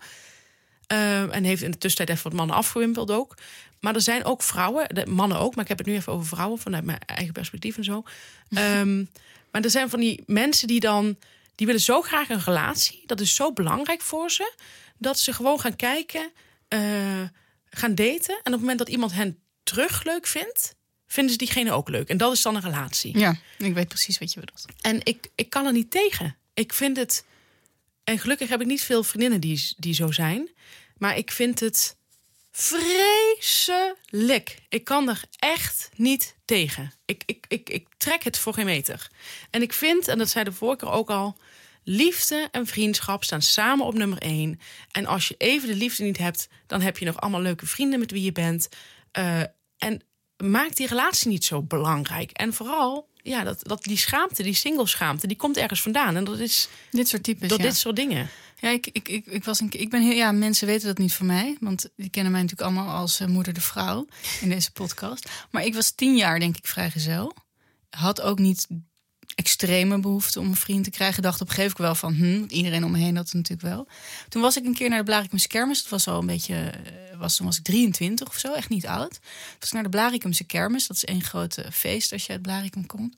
[0.88, 3.38] Eh, en heeft in de tussentijd even wat mannen afgewimpeld ook.
[3.80, 6.28] Maar er zijn ook vrouwen, de mannen ook, maar ik heb het nu even over
[6.28, 8.04] vrouwen vanuit mijn eigen perspectief en zo.
[8.50, 9.06] Ehm,
[9.52, 11.18] maar er zijn van die mensen die dan,
[11.56, 13.04] die willen zo graag een relatie.
[13.06, 14.54] Dat is zo belangrijk voor ze,
[14.98, 16.32] dat ze gewoon gaan kijken,
[17.70, 18.36] gaan daten.
[18.36, 20.76] En op het moment dat iemand hen terug leuk vindt,
[21.13, 22.10] vinden ze diegene ook leuk.
[22.10, 23.17] En dat is dan een relatie.
[23.17, 24.65] Ja, ik weet precies wat je bedoelt.
[24.82, 26.36] En ik, ik kan er niet tegen.
[26.54, 27.26] Ik vind het.
[28.04, 30.49] En gelukkig heb ik niet veel vriendinnen die, die zo zijn.
[30.97, 31.95] Maar ik vind het
[32.52, 34.58] vreselijk.
[34.69, 36.93] Ik kan er echt niet tegen.
[37.06, 39.10] Ik, ik, ik, ik trek het voor geen meter.
[39.49, 41.38] En ik vind, en dat zei de vorige keer ook al.
[41.84, 44.60] Liefde en vriendschap staan samen op nummer één.
[44.91, 47.99] En als je even de liefde niet hebt, dan heb je nog allemaal leuke vrienden
[47.99, 48.69] met wie je bent.
[49.12, 49.41] Eh,
[49.78, 50.02] en
[50.38, 52.32] maak die relatie niet zo belangrijk.
[52.32, 56.15] En vooral, ja, dat, dat die schaamte, die singleschaamte, die komt ergens vandaan.
[56.15, 57.58] En dat is Dit soort types, ja.
[57.58, 58.30] dit soort dingen.
[58.60, 60.98] Ja, ik, ik, ik, ik was een, keer- ik ben heel, ja, mensen weten dat
[60.98, 64.06] niet van mij, want die kennen mij natuurlijk allemaal als eh, moeder de vrouw
[64.41, 65.30] in deze podcast.
[65.52, 67.34] Maar ik was tien jaar, denk ik, vrijgezel.
[67.89, 68.67] Had ook niet
[69.36, 71.24] extreme behoefte om een vriend te krijgen.
[71.24, 73.67] Dacht op een gegeven moment wel van, hm, iedereen om me heen had het natuurlijk
[73.67, 73.88] wel.
[74.30, 75.82] Toen was ik een keer naar de Blaricumse kermis.
[75.82, 78.88] Dat was al een beetje, eh, was, toen was ik 23 of zo, echt niet
[78.88, 79.12] oud.
[79.12, 80.88] Toen was ik naar de Blaricumse kermis.
[80.88, 83.15] Dat is één grote feest als je uit Blaricum komt.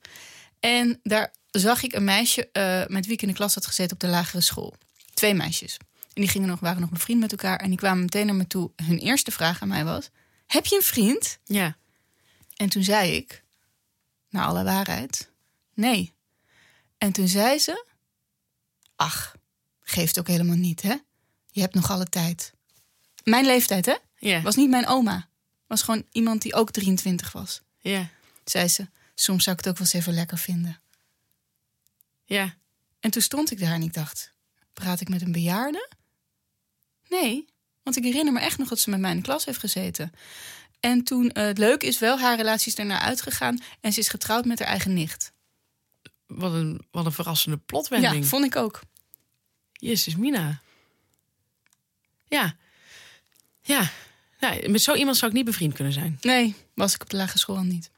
[0.59, 3.93] En daar zag ik een meisje eh, met wie ik in de klas had gezeten
[3.93, 4.75] op de lagere school.
[5.13, 5.77] Twee meisjes.
[6.13, 7.59] En die gingen nog, waren nog bevriend met elkaar.
[7.59, 8.71] En die kwamen meteen naar me toe.
[8.75, 10.09] Hun eerste vraag aan mij was:
[10.47, 11.37] Heb je een vriend?
[11.45, 11.77] Ja.
[12.55, 13.43] En toen zei ik,
[14.29, 15.29] naar alle waarheid,
[15.75, 16.13] nee.
[16.97, 17.85] En toen zei ze:
[18.95, 19.35] Ach,
[19.81, 20.95] geeft ook helemaal niet, hè?
[21.51, 22.53] Je hebt nog alle tijd.
[23.23, 23.95] Mijn leeftijd, hè?
[24.17, 24.41] Ja.
[24.41, 25.29] Was niet mijn oma.
[25.67, 27.61] Was gewoon iemand die ook 23 was.
[27.79, 28.09] Ja.
[28.43, 30.79] Zei ze: Soms zou ik het ook wel eens even lekker vinden.
[32.25, 32.55] Ja.
[32.99, 34.33] En toen stond ik daar en ik dacht:
[34.73, 35.89] praat ik met een bejaarde?
[37.07, 37.45] Nee,
[37.83, 40.11] want ik herinner me echt nog dat ze met mij in de klas heeft gezeten.
[40.79, 44.07] En toen, eh, het leuke is wel, haar relatie is daarna uitgegaan en ze is
[44.07, 45.31] getrouwd met haar eigen nicht.
[46.27, 48.25] Wat een, wat een verrassende Ja, plotwending.
[48.27, 48.79] vond ik ook.
[49.73, 50.61] Jezus, Mina.
[52.27, 52.55] Ja.
[53.61, 53.89] Ja.
[54.67, 56.17] Met zo iemand zou ik niet bevriend kunnen zijn.
[56.21, 57.89] Nee, was ik op de lagere school al niet.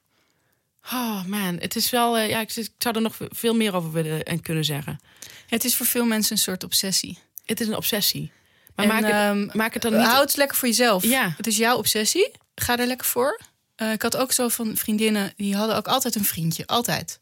[0.91, 2.17] Oh man, het is wel.
[2.17, 4.99] eh, ja, ik, ik zou er nog veel meer over willen en kunnen zeggen.
[5.47, 7.17] Het is voor veel mensen een soort obsessie.
[7.45, 8.31] Het is een obsessie.
[8.75, 10.05] Maar En, maak, het, ehm, maak het dan niet.
[10.07, 11.03] Houd het lekker voor jezelf.
[11.03, 11.33] Ja.
[11.37, 12.31] Het is jouw obsessie.
[12.55, 13.39] Ga er lekker voor.
[13.75, 16.67] Eh, ik had ook zo van vriendinnen, die hadden ook altijd een vriendje.
[16.67, 17.19] Altijd.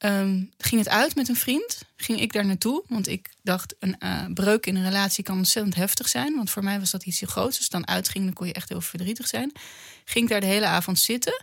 [0.00, 2.84] Ehm, ging het uit met een vriend, ging ik daar naartoe.
[2.88, 6.34] Want ik dacht, een eh, breuk in een relatie kan ontzettend heftig zijn.
[6.36, 7.56] Want voor mij was dat iets heel groots.
[7.56, 9.52] Als het dan uitging, dan kon je echt heel verdrietig zijn.
[10.04, 11.42] Ging ik daar de hele avond zitten.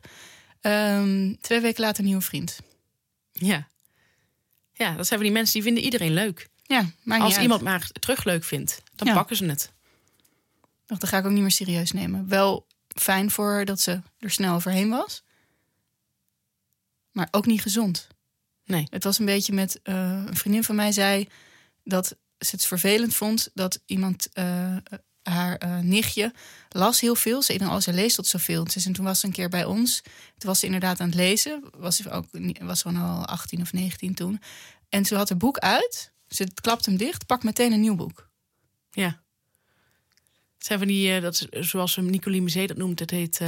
[0.62, 2.60] Ehm, twee weken later een nieuwe vriend.
[3.32, 3.68] Ja.
[4.74, 6.48] Ja, dat zijn van die mensen die vinden iedereen leuk.
[6.64, 9.14] Ja, maar Als iemand maar terug leuk vindt, dan Ja.
[9.14, 9.72] pakken ze het.
[10.86, 12.28] Dan ga ik ook niet meer serieus nemen.
[12.28, 15.24] Wel fijn voor dat ze er snel overheen was.
[17.12, 18.08] Maar ook niet gezond.
[18.68, 18.88] Nee.
[18.90, 19.80] Het was een beetje met...
[19.84, 21.28] eh, een vriendin van mij zei
[21.84, 23.50] dat ze het vervelend vond...
[23.54, 24.76] dat iemand eh,
[25.24, 26.34] haar eh, nichtje
[26.70, 27.42] las heel veel.
[27.42, 28.64] Ze dan, oh, ze leest tot zoveel.
[28.64, 30.02] Dus, en toen was ze een keer bij ons.
[30.38, 31.64] Toen was ze inderdaad aan het lezen.
[31.78, 32.26] Was ze ook,
[32.62, 34.42] was gewoon al 18 of 19 toen.
[34.90, 36.12] En ze had haar boek uit.
[36.28, 38.30] Ze klapt hem dicht, pakt meteen een nieuw boek.
[38.92, 39.22] Ja.
[40.58, 43.40] Het zijn van die, dat zoals Nicolie Musee dat noemt, het heet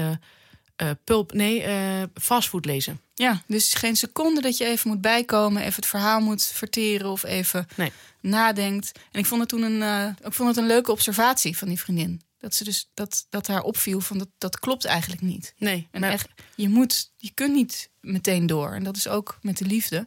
[0.80, 3.02] eh, pulp, nee, eh fastfood lezen.
[3.13, 7.24] Ja, dus geen seconde dat je even moet bijkomen, even het verhaal moet verteren of
[7.24, 7.92] even Nee.
[8.22, 8.92] nadenkt.
[9.12, 11.80] En ik vond het toen een, eh, ik vond het een leuke observatie van die
[11.80, 12.22] vriendin.
[12.38, 15.54] Dat ze dus dat, dat haar opviel van dat, dat klopt eigenlijk niet.
[15.58, 18.72] Nee, En maar- echt, je moet, je kunt niet meteen door.
[18.74, 20.06] En dat is ook met de liefde.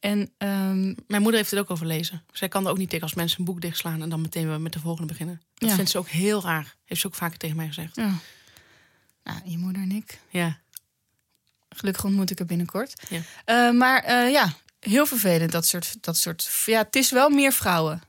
[0.00, 2.22] En ehm, Mijn moeder heeft het ook over lezen.
[2.32, 4.60] Zij kan er ook niet tegen als mensen een boek dichtslaan en dan meteen weer
[4.60, 5.42] met de volgende beginnen.
[5.54, 5.74] Dat Ja.
[5.74, 6.76] vindt ze ook heel raar.
[6.84, 7.96] Heeft ze ook vaker tegen mij gezegd.
[7.96, 8.14] ja.
[9.24, 10.18] Nou, je moeder en ik.
[10.30, 10.58] Ja.
[11.68, 13.02] Gelukkig ontmoet ik haar binnenkort.
[13.08, 13.20] Ja.
[13.44, 16.62] Eh, maar eh, ja, heel vervelend dat soort, dat soort.
[16.66, 18.02] Ja, het is wel meer vrouwen.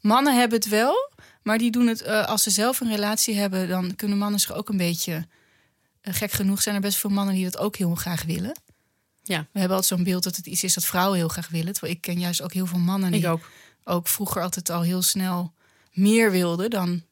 [0.00, 3.68] Mannen hebben het wel, maar die doen het eh, als ze zelf een relatie hebben,
[3.68, 5.26] dan kunnen mannen zich ook een beetje.
[6.02, 8.60] gek genoeg zijn er best veel mannen die dat ook heel graag willen.
[9.22, 9.38] Ja.
[9.52, 11.72] We hebben altijd zo'n beeld dat het iets is dat vrouwen heel graag willen.
[11.72, 13.50] Terwijl ik ken juist ook heel veel mannen die Ik ook.
[13.84, 15.52] ook vroeger altijd al heel snel
[15.92, 17.02] meer wilden dan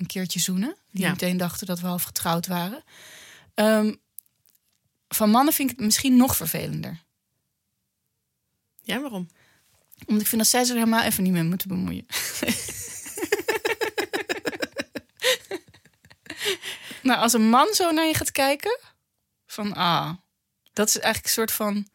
[0.00, 0.76] een keertje zoenen.
[0.90, 1.10] Die Ja.
[1.10, 2.82] meteen dachten dat we half getrouwd waren.
[3.54, 3.94] Ehm,
[5.08, 7.02] van mannen vind ik het misschien nog vervelender.
[8.82, 9.28] Ja, waarom?
[10.06, 12.06] Omdat ik vind dat zij zich er helemaal even niet mee moeten bemoeien.
[17.02, 18.78] nou, als een man zo naar je gaat kijken,
[19.46, 20.10] van ah,
[20.72, 21.86] dat is eigenlijk een soort van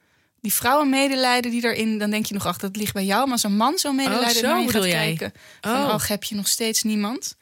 [0.42, 3.24] die vrouwenmedelijden die daarin, dan denk je nog, ach, dat ligt bij jou.
[3.24, 4.92] Maar als een man zo medelijden Oh, zo naar je gaat jij?
[5.16, 5.94] kijken, van Oh.
[5.94, 7.36] oh, heb je nog steeds niemand?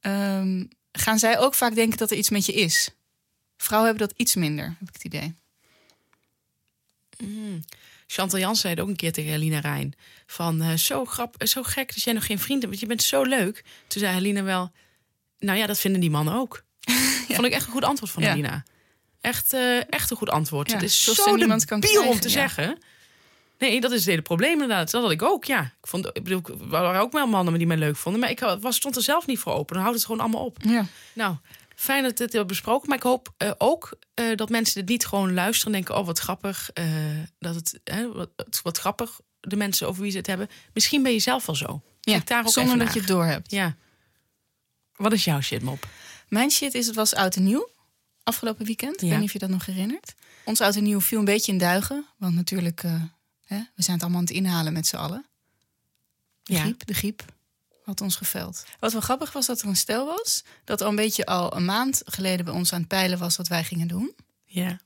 [0.00, 2.90] Ehm, gaan zij ook vaak denken dat er iets met je is?
[3.56, 5.34] Vrouwen hebben dat iets minder, heb ik het idee.
[8.06, 9.94] Chantal Jans zei het ook een keer tegen Helena Rijn.
[10.26, 12.86] Van eh, zo, grap, eh, zo gek dat jij nog geen vriend hebt, want je
[12.86, 13.64] bent zo leuk.
[13.86, 14.72] Toen zei Helena wel,
[15.38, 16.64] nou ja, dat vinden die mannen ook.
[17.28, 18.28] Vond ik echt een goed antwoord van Ja.
[18.28, 18.64] Helena.
[19.20, 20.68] Echt, eh, echt een goed antwoord.
[20.68, 22.78] Ja, het is zo niemand kan om te zeggen.
[23.58, 24.90] Nee, dat is het hele probleem inderdaad.
[24.90, 25.62] Dat had ik ook, ja.
[25.62, 28.20] Ik, vond, ik bedoel, er waren ook wel mannen die mij leuk vonden.
[28.20, 29.72] Maar ik was, stond er zelf niet voor open.
[29.74, 30.56] Dan houdt het gewoon allemaal op.
[30.62, 30.86] Ja.
[31.12, 31.36] Nou,
[31.74, 32.88] fijn dat dit hebben besproken.
[32.88, 36.06] Maar ik hoop eh, ook eh, dat mensen dit niet gewoon luisteren en denken: oh,
[36.06, 36.70] wat grappig.
[36.74, 36.84] eh,
[37.38, 37.80] dat het,
[38.12, 38.30] wat,
[38.62, 40.48] wat grappig, de mensen over wie ze het hebben.
[40.72, 41.82] Misschien ben je zelf wel zo.
[42.00, 43.50] Ja, daar ook zonder dat je het door hebt.
[43.50, 43.76] Ja.
[44.96, 45.86] Wat is jouw shitmop?
[46.28, 47.68] Mijn shit is, het was oud en nieuw.
[48.22, 48.94] Afgelopen weekend.
[48.94, 49.08] Ik Ja.
[49.08, 50.14] weet niet of je dat nog herinnert.
[50.44, 52.06] Ons oud en nieuw viel een beetje in duigen.
[52.16, 52.82] Want natuurlijk,
[53.48, 55.26] hè, we zijn het allemaal aan het inhalen met z'n allen.
[56.42, 56.60] De Ja.
[56.60, 57.24] griep, de griep
[57.84, 58.64] had ons geveld.
[58.80, 60.44] Wat wel grappig was dat er een stel was...
[60.64, 63.36] dat al een beetje al een maand geleden bij ons aan het peilen was...
[63.36, 64.14] wat wij gingen doen.
[64.44, 64.78] Ja.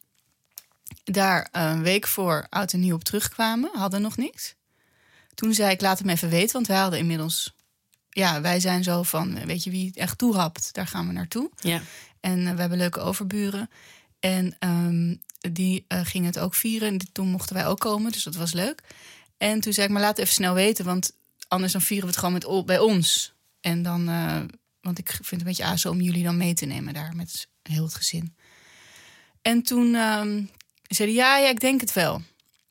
[1.04, 3.70] Daar eh, een week voor oud en nieuw op terugkwamen.
[3.72, 4.54] Hadden nog niks.
[5.34, 6.52] Toen zei ik, laat hem even weten.
[6.52, 7.54] Want wij hadden inmiddels...
[8.10, 10.72] Ja, wij zijn zo van, eh, weet je wie het echt toehapt?
[10.72, 11.50] Daar gaan we naartoe.
[11.60, 11.80] Ja.
[12.20, 13.70] En eh, we hebben leuke overburen.
[14.20, 15.14] En ehm,
[15.50, 16.88] die eh, gingen het ook vieren.
[16.88, 18.82] En toen mochten wij ook komen, dus dat was leuk.
[19.36, 21.12] En toen zei ik, maar laat even snel weten, want
[21.48, 23.34] anders dan vieren we het gewoon met, bij ons.
[23.60, 24.40] En dan, eh,
[24.80, 27.48] want ik vind het een beetje azo om jullie dan mee te nemen daar met
[27.62, 28.36] heel het gezin.
[29.42, 30.44] En toen ehm
[30.88, 32.22] zei hij, ja, ja, ik denk het wel.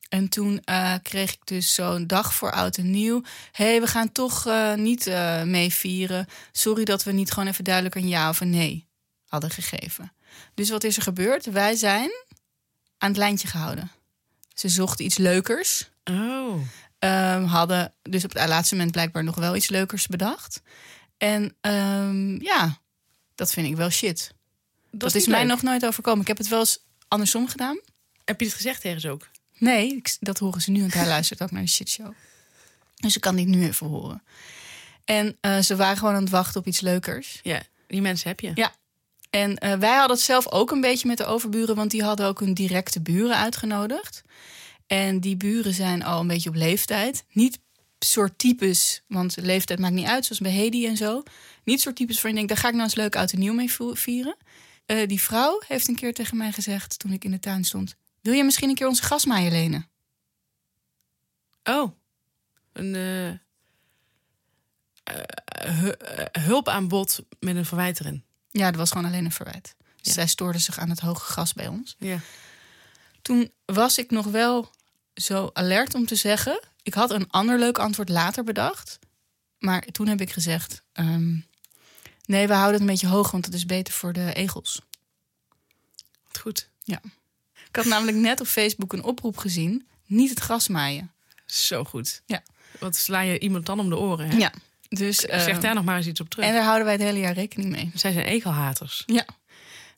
[0.08, 3.22] En toen eh, kreeg ik dus zo'n dag voor oud en nieuw.
[3.52, 6.26] Hé, hey, we gaan toch niet eh mee vieren.
[6.52, 8.86] Sorry dat we niet gewoon even duidelijk een ja of een nee
[9.26, 10.12] hadden gegeven.
[10.54, 11.46] Dus wat is er gebeurd?
[11.46, 12.10] Wij zijn
[13.02, 13.90] aan het lijntje gehouden.
[14.54, 15.90] Ze zochten iets leukers.
[16.04, 16.60] Oh.
[16.98, 20.62] Ehm, hadden dus op het laatste moment blijkbaar nog wel iets leukers bedacht.
[21.16, 22.78] En ehm, ja,
[23.34, 24.34] dat vind ik wel shit.
[24.90, 25.48] Dat, is, mij leuk.
[25.48, 26.20] nog nooit overkomen.
[26.20, 27.80] Ik heb het wel eens andersom gedaan.
[28.24, 29.28] Heb je het gezegd tegen ze ook?
[29.58, 32.12] Nee, ik- dat horen ze nu, want hij luistert ook naar de shitshow.
[32.94, 34.22] Dus ik kan dit nu even horen.
[35.04, 37.40] En eh, ze waren gewoon aan het wachten op iets leukers.
[37.42, 37.62] Ja.
[37.86, 38.50] Die mensen heb je.
[38.54, 38.74] Ja.
[39.32, 42.26] En eh, wij hadden het zelf ook een beetje met de overburen, want die hadden
[42.26, 44.22] ook hun directe buren uitgenodigd.
[44.86, 47.24] En die buren zijn al een beetje op leeftijd.
[47.32, 47.58] Niet
[47.98, 51.22] soort types, want leeftijd maakt niet uit, zoals bij Hedy en zo.
[51.64, 53.72] Niet soort types van je denkt, daar ga ik nou eens leuk en nieuw mee
[53.92, 54.36] vieren.
[54.86, 57.96] Eh, die vrouw heeft een keer tegen mij gezegd, toen ik in de tuin stond...
[58.20, 59.90] Wil je misschien een keer onze gasmaaier lenen?
[61.64, 61.92] Oh.
[62.72, 63.38] Een eh,
[65.68, 68.24] hu- hulpaanbod met een verwijt erin.
[68.52, 69.74] Ja, dat was gewoon alleen een verwijt.
[69.96, 70.12] Dus Ja.
[70.12, 71.96] zij stoorde zich aan het hoge gas bij ons.
[71.98, 72.18] Ja.
[73.22, 74.70] Toen was ik nog wel
[75.14, 76.60] zo alert om te zeggen...
[76.82, 78.98] ik had een ander leuk antwoord later bedacht.
[79.58, 80.82] Maar toen heb ik gezegd...
[80.92, 81.34] ehm,
[82.24, 84.80] nee, we houden het een beetje hoog, want het is beter voor de egels.
[86.40, 86.70] Goed.
[87.68, 89.86] Ik had namelijk net op Facebook een oproep gezien.
[90.06, 91.12] Niet het gras maaien.
[91.46, 92.22] Zo goed.
[92.26, 92.42] Ja.
[92.78, 94.36] Wat sla je iemand dan om de oren, hè?
[94.36, 94.52] Ja,
[94.96, 95.16] dus...
[95.18, 96.44] Zeg eh, daar nog maar eens iets op terug.
[96.46, 97.90] En daar houden wij het hele jaar rekening mee.
[97.94, 99.02] Zij zijn egelhaters.
[99.06, 99.26] Ja.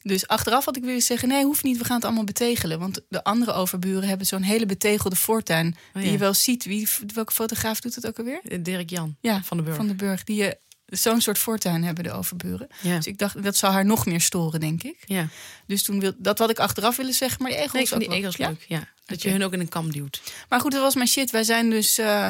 [0.02, 2.78] Dus achteraf had ik willen zeggen: nee, hoeft niet, we gaan het allemaal betegelen.
[2.78, 5.76] Want de andere overburen hebben zo'n hele betegelde voortuin.
[5.94, 6.64] Oh, Die je wel ziet.
[6.64, 8.40] Wie, welke fotograaf doet het ook alweer?
[8.44, 9.76] Eh, Dirk Jan Ja, van de Burg.
[9.76, 10.24] Van de Burg.
[10.24, 12.66] Die je zo'n soort voortuin hebben, de overburen.
[12.83, 12.96] Ja.
[12.96, 14.96] Dus ik dacht, dat zou haar nog meer storen, denk ik.
[15.07, 15.28] ja.
[15.66, 18.02] Dus toen wil, dat had ik achteraf willen zeggen, maar die egels Nee, ik vind
[18.02, 18.30] ook die wel.
[18.30, 18.64] egels leuk.
[18.78, 18.88] Ja.
[19.07, 20.22] Dat je hun ook in een kam duwt.
[20.48, 21.30] Maar goed, dat was mijn shit.
[21.30, 21.98] Wij zijn dus.
[21.98, 22.28] eh,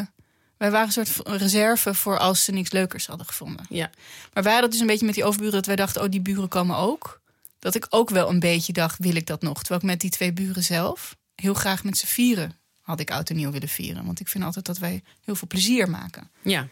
[0.56, 3.66] wij waren een soort reserve voor als ze niks leukers hadden gevonden.
[3.68, 3.90] Ja.
[4.32, 6.48] Maar wij hadden dus een beetje met die overburen dat wij dachten, oh, die buren
[6.48, 7.20] komen ook.
[7.58, 9.58] Dat ik ook wel een beetje dacht, wil ik dat nog?
[9.58, 13.30] Terwijl ik met die twee buren zelf heel graag met z'n vieren had ik oud
[13.30, 14.04] en nieuw willen vieren.
[14.04, 16.30] Want ik vind altijd dat wij heel veel plezier maken.
[16.42, 16.68] Ja.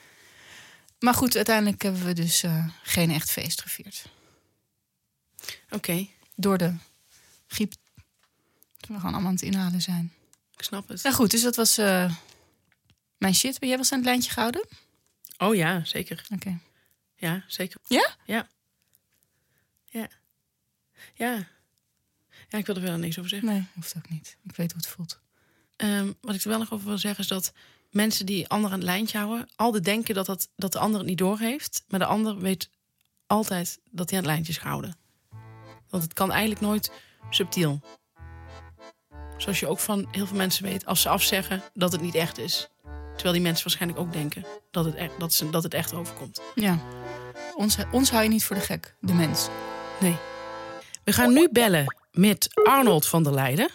[0.98, 4.04] Maar goed, uiteindelijk hebben we dus eh, geen echt feest gevierd.
[5.70, 6.06] Oké.
[6.34, 6.74] Door de
[7.46, 7.74] griep.
[8.80, 10.12] We gaan allemaal aan het inhalen zijn.
[10.56, 11.02] Ik snap het.
[11.02, 12.14] Nou goed, dus dat was eh,
[13.22, 13.58] mijn shit.
[13.58, 14.66] Ben jij wel eens aan het lijntje gehouden?
[15.38, 16.26] Oh ja, zeker.
[16.34, 16.58] Oké.
[17.16, 17.80] Ja, zeker.
[17.86, 18.16] Ja?
[18.24, 18.48] Ja.
[19.84, 20.08] Ja.
[21.14, 21.48] Ja.
[22.48, 23.48] Ja, ik wil er verder niks over zeggen.
[23.48, 24.36] Nee, hoeft ook niet.
[24.42, 25.20] Ik weet hoe het voelt.
[25.76, 27.52] Ehm, wat ik er wel nog over wil zeggen is dat
[27.90, 29.48] mensen die anderen aan het lijntje houden...
[29.56, 31.84] altijd denken dat, dat, dat de ander het niet doorheeft.
[31.88, 32.70] Maar de ander weet
[33.26, 34.96] altijd dat hij aan het lijntje is gehouden.
[35.88, 36.92] Want het kan eigenlijk nooit
[37.30, 37.80] subtiel.
[39.36, 42.38] Zoals je ook van heel veel mensen weet als ze afzeggen dat het niet echt
[42.38, 42.68] is.
[43.14, 46.42] Terwijl die mensen waarschijnlijk ook denken dat het echt, dat ze, dat het echt overkomt.
[46.54, 46.78] Ja.
[47.54, 49.48] Ons, ons hou je niet voor de gek, de mens.
[50.00, 50.16] Nee.
[51.04, 53.68] We gaan nu bellen met Arnold van der Leijden.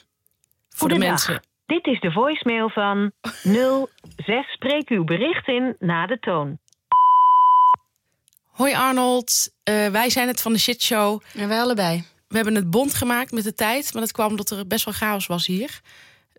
[0.69, 1.41] Voor de mensen.
[1.65, 4.51] Dit is de voicemail van 06.
[4.53, 6.57] Spreek uw bericht in na de toon.
[8.45, 11.21] Hoi Arnold, Eh, wij zijn het van de Shit Show.
[11.35, 12.03] En wij allebei.
[12.27, 14.93] We hebben het bond gemaakt met de tijd, maar dat kwam omdat er best wel
[14.93, 15.81] chaos was hier.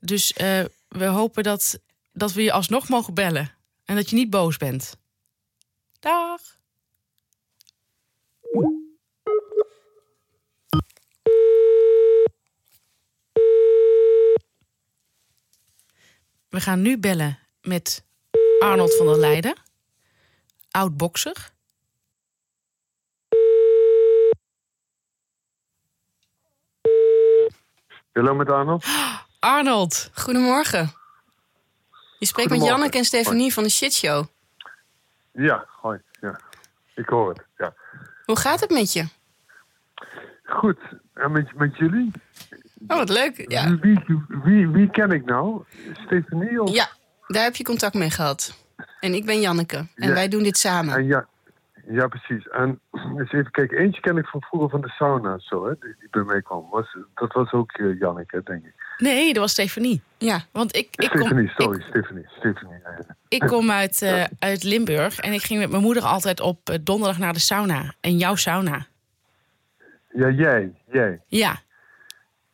[0.01, 1.79] Dus eh, we hopen dat,
[2.19, 3.55] dat we je alsnog mogen bellen
[3.85, 4.97] en dat je niet boos bent.
[6.01, 6.41] Dag.
[16.49, 18.05] We gaan nu bellen met
[18.59, 19.57] Arnold van der Leijden,
[20.71, 21.51] oud bokser.
[28.13, 28.85] Hallo met Arnold.
[29.39, 30.93] Arnold, Goedemorgen.
[32.19, 32.65] Je spreekt met.
[32.65, 34.27] Janneke en Stefanie van de Shit Show.
[35.33, 36.01] Ja, hoi.
[36.21, 36.41] Ja.
[36.95, 37.43] Ik hoor het.
[37.57, 37.75] Ja.
[38.25, 39.09] Hoe gaat het met je?
[40.45, 40.79] Goed.
[41.15, 42.11] En met, met jullie?
[42.89, 43.51] Oh, wat leuk.
[43.51, 43.79] Ja.
[43.79, 44.05] Wie,
[44.45, 45.65] wie, wie, ken ik nou?
[45.93, 46.63] Stefanie?
[46.63, 46.71] Of?
[46.71, 46.89] ja,
[47.27, 48.67] daar heb je contact mee gehad.
[49.01, 49.77] En ik ben Janneke.
[49.77, 50.15] En Ja.
[50.15, 50.95] wij doen dit samen.
[50.95, 51.27] En ja,
[51.89, 52.49] ja, precies.
[52.49, 53.79] En eens even kijken.
[53.79, 55.39] Eentje ken ik van vroeger van de sauna.
[55.39, 56.69] Zo, hè, die, die bij mij kwam.
[56.71, 58.75] Was, dat was ook eh, Janneke, denk ik.
[58.99, 60.03] Nee, dat was Stefanie.
[60.19, 60.41] Ja.
[60.53, 61.81] Want ik, ik, kom, Stefanie, ik, sorry.
[61.89, 62.27] Stefanie.
[62.39, 62.79] Stefanie.
[62.83, 63.17] ja, ja.
[63.29, 66.77] ik kom uit, eh, uit Limburg en ik ging met mijn moeder altijd op eh,
[66.81, 67.95] donderdag naar de sauna.
[68.01, 68.87] En jouw sauna.
[70.09, 70.73] Ja, jij.
[70.91, 71.21] Jij.
[71.27, 71.57] Ja,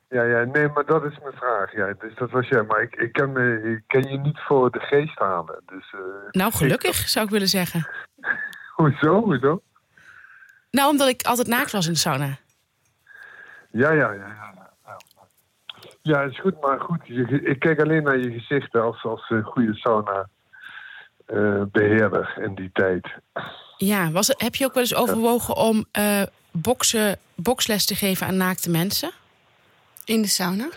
[0.08, 1.72] Ja, ja, nee, maar dat is mijn vraag.
[1.72, 2.62] Ja, dus dat was jij.
[2.62, 5.62] Maar ik, ik, ken, me, ik ken je niet voor de geest halen.
[5.66, 7.88] Dus, eh, nou gelukkig zou ik willen zeggen.
[8.76, 9.22] hoezo?
[9.22, 9.62] Hoezo?
[10.70, 12.36] Nou, omdat ik altijd naakt was in de sauna.
[13.70, 14.26] Ja, ja, ja.
[14.26, 14.63] Ja,
[16.04, 16.20] ja.
[16.20, 17.00] is goed, maar goed.
[17.04, 20.28] Je, ik kijk alleen naar je gezicht als, als een goede sauna
[21.26, 23.08] eh, beheerder in die tijd.
[23.76, 28.36] Ja, was, heb je ook wel eens overwogen om eh, boksen, boksles te geven aan
[28.36, 29.10] naakte mensen?
[30.04, 30.68] In de sauna.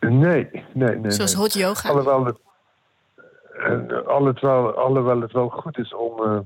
[0.00, 1.10] Nee, nee, nee.
[1.10, 1.88] Zoals hot yoga.
[1.88, 2.38] Alhoewel het,
[4.06, 6.22] alhoewel, alhoewel het wel goed is om...
[6.24, 6.38] eh,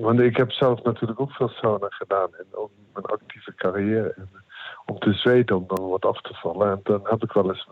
[0.00, 2.34] want ik heb zelf natuurlijk ook veel sauna gedaan.
[2.34, 4.12] En ook mijn actieve carrière.
[4.16, 4.30] En,
[4.92, 6.70] om te zweten, om dan wat af te vallen.
[6.70, 7.68] En dan heb ik wel eens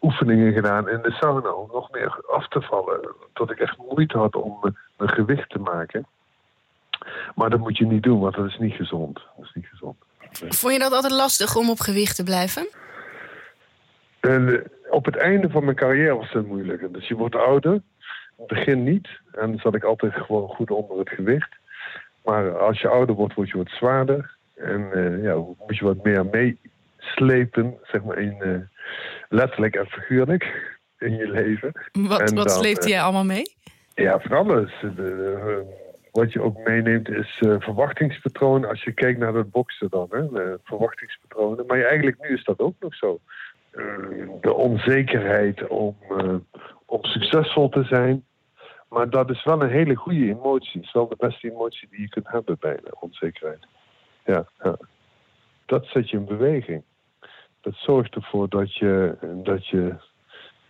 [0.00, 1.52] oefeningen gedaan in de sauna.
[1.52, 3.00] Om nog meer af te vallen.
[3.32, 6.06] Tot ik echt moeite had om eh, mijn gewicht te maken.
[7.34, 9.14] Maar dat moet je niet doen, want dat is niet gezond.
[9.36, 9.96] Dat is niet gezond.
[10.32, 12.68] Vond je dat altijd lastig om op gewicht te blijven?
[14.20, 16.92] En eh, op het einde van mijn carrière was het moeilijker.
[16.92, 17.72] Dus je wordt ouder.
[17.72, 17.82] In
[18.36, 19.08] het begin niet.
[19.32, 21.56] En dan zat ik altijd gewoon goed onder het gewicht.
[22.24, 24.40] Maar als je ouder wordt, word je wat zwaarder.
[24.62, 28.54] En eh, ja, moet je wat meer meeslepen, zeg maar, in, eh,
[29.28, 31.72] letterlijk en figuurlijk in je leven.
[31.92, 33.54] Wat, En wat dan, sleepte eh, jij allemaal mee?
[33.94, 34.72] Ja, van alles.
[34.80, 38.68] De- wat je ook meeneemt is eh, verwachtingspatronen.
[38.68, 41.66] Als je kijkt naar het boksen dan, hè, verwachtingspatronen.
[41.66, 43.20] Maar ja, eigenlijk nu is dat ook nog zo.
[44.40, 45.96] De onzekerheid om
[46.92, 48.24] om succesvol te zijn.
[48.88, 50.72] Maar dat is wel een hele goede emotie.
[50.72, 53.66] Het is wel de beste emotie die je kunt hebben bij de onzekerheid.
[54.24, 54.46] Ja.
[55.66, 56.82] Dat zet je in beweging.
[57.60, 59.94] Dat zorgt ervoor dat je, dat je,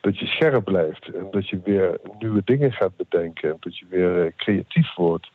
[0.01, 1.15] dat je scherp blijft.
[1.15, 3.51] En dat je weer nieuwe dingen gaat bedenken.
[3.51, 5.31] En dat je weer eh, creatief wordt.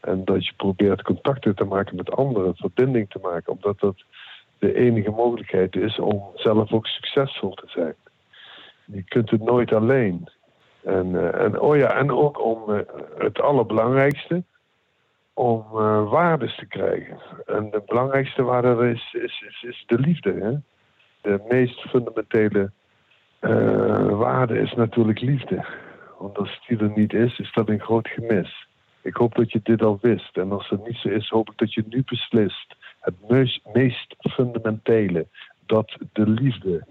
[0.00, 3.52] En dat je probeert contacten te maken met anderen, verbinding te maken.
[3.52, 4.04] Omdat dat
[4.58, 7.94] de enige mogelijkheid is om zelf ook succesvol te zijn.
[8.84, 10.28] Je kunt het nooit alleen.
[10.84, 12.80] En, eh, en, oh ja, en ook om eh,
[13.18, 14.42] het allerbelangrijkste,
[15.40, 17.18] om uh, waardes te krijgen.
[17.46, 20.32] En de belangrijkste waarde is, is, is, is de liefde.
[20.32, 20.52] Hè?
[21.20, 22.70] De meest fundamentele
[24.10, 25.64] waarde is natuurlijk liefde.
[26.18, 28.66] Want als die er niet is, is dat een groot gemis.
[29.02, 30.36] Ik hoop dat je dit al wist.
[30.36, 32.74] En als het niet zo is, hoop ik dat je nu beslist.
[33.00, 35.26] Het meest, meest fundamentele.
[35.66, 36.86] Dat de liefde.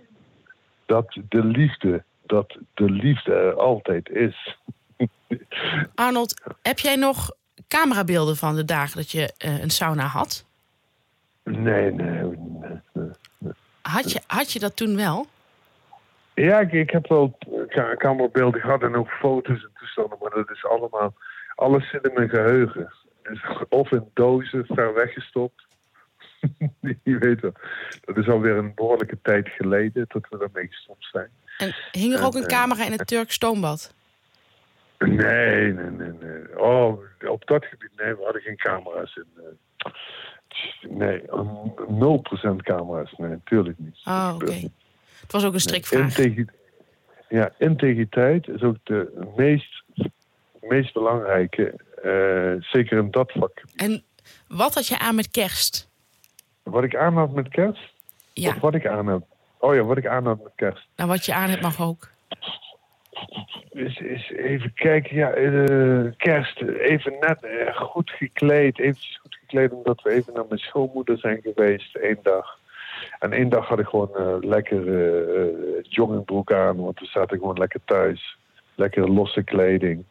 [0.86, 2.04] Dat de liefde.
[2.26, 4.58] Dat de liefde er altijd is.
[5.95, 7.38] Arnold, heb jij nog
[7.70, 10.46] camerabeelden van de dagen dat je uh, een sauna had?
[11.44, 13.52] Nee, nee, nee, nee,
[13.82, 15.28] Had je, had je dat toen wel?
[16.34, 17.38] Ja, ik, ik heb wel
[17.98, 21.14] camerabeelden gehad en ook foto's en toestanden, maar dat is allemaal
[21.56, 22.94] alles zit in mijn geheugen.
[23.24, 25.68] Dus of in dozen ver weggestopt.
[27.04, 27.54] je weet wel.
[28.02, 31.30] Dat is alweer een behoorlijke tijd geleden dat we daarmee gestopt zijn.
[31.58, 33.94] En hing er ook een camera in het Turks stoombad?
[35.00, 36.60] Nee, nee, nee, nee.
[36.60, 39.28] Oh, op dat gebied, nee, we hadden geen camera's in.
[39.38, 44.00] Uh, nee, 0% camera's, nee, natuurlijk niet.
[44.06, 44.54] Oh, oké.
[45.22, 46.18] Het was ook een strikvraag.
[46.18, 46.45] Nee,
[47.30, 49.84] ja, integriteit is ook de meest
[50.62, 53.62] meest belangrijke, uh, zeker in dat vak.
[53.76, 54.04] En
[54.47, 55.89] wat had je aan met kerst?
[56.64, 57.91] Wat ik aan had met kerst?
[58.34, 58.50] Ja.
[58.50, 59.22] Of wat ik aan heb?
[59.58, 60.88] Oh ja, wat ik aan had met kerst.
[60.95, 62.10] Nou, wat je aan hebt mag ook.
[63.70, 69.72] Is, is even kijken, ja, uh, kerst, even net uh, goed gekleed, eventjes goed gekleed,
[69.72, 72.58] omdat we even naar mijn schoonmoeder zijn geweest, één dag.
[73.20, 74.84] En één dag had ik gewoon uh, lekker
[75.84, 78.38] joggingbroek aan, want we zaten gewoon lekker thuis.
[78.76, 80.06] Lekker losse kleding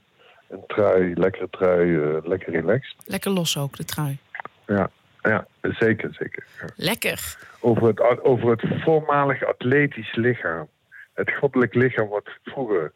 [0.49, 2.95] een trui, lekkere trui, lekker relaxed.
[3.05, 4.19] Lekker los ook, de trui.
[4.67, 4.91] Ja,
[5.23, 6.47] ja zeker, zeker.
[6.61, 6.67] Ja.
[6.77, 7.37] Lekker.
[7.61, 10.69] Over het, over het voormalig atletisch lichaam.
[11.15, 12.93] Het goddelijk lichaam wat vroeger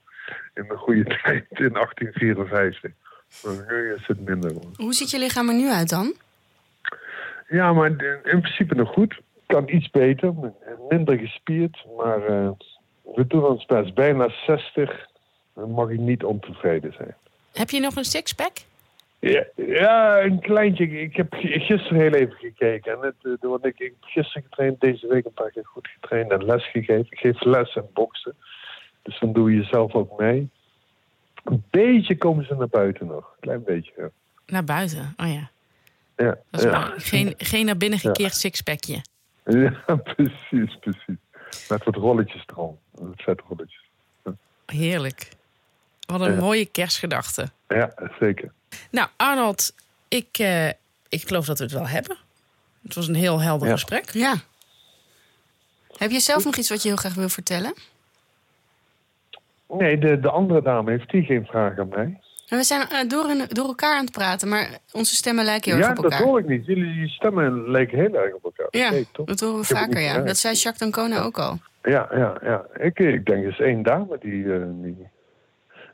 [0.55, 2.91] in de goede tijd, in 1854.
[3.69, 4.53] nu is het minder.
[4.77, 6.15] Hoe ziet je lichaam er nu uit dan?
[7.49, 9.21] Ja, maar in, in principe nog goed.
[9.47, 10.35] Kan iets beter,
[10.89, 12.51] minder gespierd, maar uh,
[13.15, 13.95] we doen ons best.
[13.95, 15.07] Bijna 60,
[15.55, 17.15] dan mag ik niet ontevreden zijn.
[17.53, 18.53] Heb je nog een sixpack?
[19.19, 21.01] Ja, ja, een kleintje.
[21.01, 22.93] Ik heb gisteren heel even gekeken.
[22.93, 25.89] En het, eh, want ik, ik heb gisteren getraind, deze week een paar keer goed
[25.89, 27.07] getraind en les gegeven.
[27.11, 28.35] Ik geef les en boksen.
[29.03, 30.49] Dus dan doe je zelf ook mee.
[31.45, 33.25] Een beetje komen ze naar buiten nog.
[33.25, 34.11] Een klein beetje, ja.
[34.47, 35.15] Naar buiten?
[35.17, 35.51] Oh ja.
[36.17, 36.39] Ja.
[36.51, 36.71] Dat is ja.
[36.71, 39.05] maar geen, geen naar binnen gekeerd sixpackje.
[39.45, 41.17] Ja, precies, precies.
[41.69, 42.79] Met wat rolletjes erom.
[43.01, 43.81] Met vetrolletjes.
[44.67, 45.29] Heerlijk.
[46.07, 47.51] Wat een mooie kerstgedachte.
[47.69, 48.53] Ja, zeker.
[48.91, 49.75] Nou, Arnold,
[50.09, 50.69] ik, uh,
[51.09, 52.17] ik geloof dat we het wel hebben.
[52.83, 53.73] Het was een heel helder Ja.
[53.75, 54.11] gesprek.
[54.11, 54.35] Ja.
[55.97, 57.75] Heb je zelf nog iets wat je heel graag wil vertellen?
[59.79, 62.21] Nee, de, de andere dame heeft die geen vraag aan mij.
[62.49, 65.81] We zijn eh, door, en- door elkaar aan het praten, maar onze stemmen lijken heel
[65.81, 66.27] Ja, erg op dat elkaar.
[66.27, 66.67] hoor ik niet.
[66.67, 68.67] Jullie stemmen lijken heel erg op elkaar.
[68.71, 69.27] Ja, Nee, toch?
[69.27, 70.19] dat horen we vaker, ja.
[70.19, 71.59] Dat zei Jacques D'Ancona ook al.
[71.83, 72.65] Ja, ja, ja.
[72.85, 74.97] Ik, ik denk er is één dame die, eh, die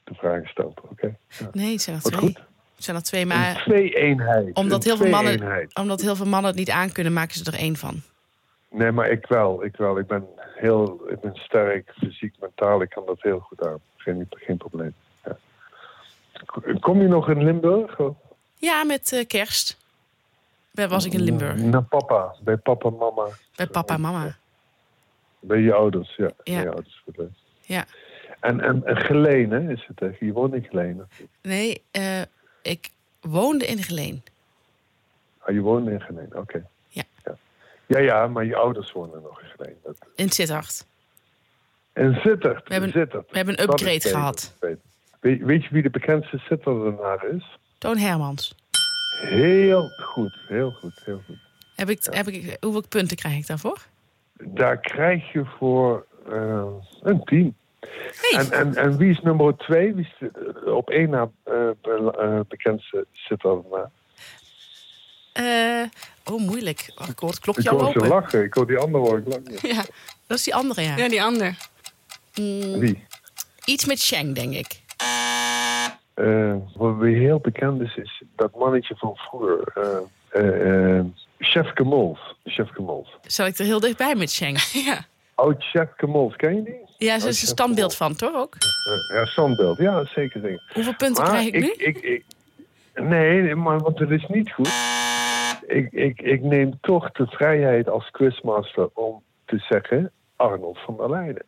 [0.04, 0.80] de vraag stelt.
[0.90, 1.16] Oké.
[1.38, 1.48] Ja.
[1.52, 2.18] Nee, het zijn er twee.
[2.20, 2.36] goed.
[2.74, 4.54] Het zijn er twee, Een maar twee-eenheid.
[4.56, 7.58] omdat Een heel, veel mannen, omdat heel veel mannen het niet aankunnen, maken ze er
[7.58, 8.00] één van.
[8.70, 9.64] Nee, maar ik wel.
[9.64, 9.98] Ik wel.
[9.98, 12.82] Ik ben heel ik ben sterk, fysiek, mentaal.
[12.82, 13.78] Ik kan dat heel goed aan.
[13.96, 14.94] Geen, geen probleem.
[15.24, 15.36] Ja.
[16.80, 17.98] Kom je nog in Limburg?
[17.98, 18.16] Of?
[18.54, 19.76] Ja, met eh, kerst.
[20.72, 21.56] Was ik in Limburg.
[21.56, 22.34] Naar papa.
[22.42, 23.28] Bij papa, mama.
[23.56, 24.36] Bij papa en mama.
[25.40, 26.24] Bij je ouders, ja.
[26.24, 26.54] Ja.
[26.54, 27.02] Bij je ouders.
[27.04, 27.28] voor de-
[27.60, 27.84] Ja.
[28.40, 30.00] En, en, en Geleen, hè, is het?
[30.00, 30.10] hè?
[30.26, 31.02] Je woont in Geleen.
[31.42, 32.20] Nee, eh,
[32.62, 32.90] ik
[33.20, 34.22] woonde in Geleen.
[35.38, 36.66] Ah, je woont in Geleen, oké.
[37.88, 37.98] Ja.
[37.98, 39.76] Ja, maar je ouders wonen nog in Geleen.
[39.82, 39.98] Dat...
[40.14, 40.86] In Sittard.
[41.92, 42.68] En Zittert.
[42.68, 43.30] We hebben- Zittert.
[43.30, 44.10] we hebben een upgrade beter.
[44.10, 44.54] gehad.
[45.20, 47.58] Weet, weet je wie de bekendste Zitterdenaar is?
[47.78, 48.54] Toon Hermans.
[49.20, 51.38] Heel goed, heel goed, heel goed.
[51.76, 53.78] Heb ik, heb ik, hoeveel punten krijg ik daarvoor?
[54.32, 56.66] Daar krijg je voor eh,
[57.02, 57.54] een team.
[57.80, 58.40] Hey.
[58.40, 59.94] En, en, en wie is nummer twee?
[59.94, 60.28] Wie is
[60.64, 63.90] op één na eh, bekendste Zitterdenaar?
[65.44, 65.82] Eh,
[66.34, 66.92] oh, moeilijk.
[66.96, 68.08] Oh, ik hoor het Ik klokje al hoor ze lopen.
[68.10, 68.44] lachen.
[68.44, 69.68] Ik hoor die andere hoor ik lachen.
[69.74, 69.82] Ja,
[70.26, 70.96] Dat is die andere, ja.
[70.96, 71.56] ja die ander.
[72.34, 73.06] Mm, Wie?
[73.64, 74.80] Iets met Sheng, denk ik.
[76.14, 79.72] Eh, wat weer heel bekend is, is dat mannetje van vroeger.
[79.74, 81.04] eh eh, eh,
[81.38, 82.34] Chef Kemols.
[82.44, 82.68] Chef.
[83.22, 84.58] Zal ik er heel dichtbij met Sheng?
[84.86, 85.06] Ja.
[85.34, 87.06] Oud Chef Kemols, ken je die?
[87.08, 88.56] Ja, ze is Chef een standbeeld van, toch ook?
[89.14, 89.78] Ja, standbeeld.
[89.78, 90.40] Ja, zeker.
[90.40, 90.70] zeker.
[90.74, 91.72] Hoeveel punten Maar krijg ik nu?
[91.76, 92.24] Ik, ik,
[92.94, 94.68] nee, nee, maar want het is niet goed.
[95.68, 101.10] Ik, ik, ik neem toch de vrijheid als quizmaster om te zeggen Arnold van der
[101.10, 101.44] Leijden.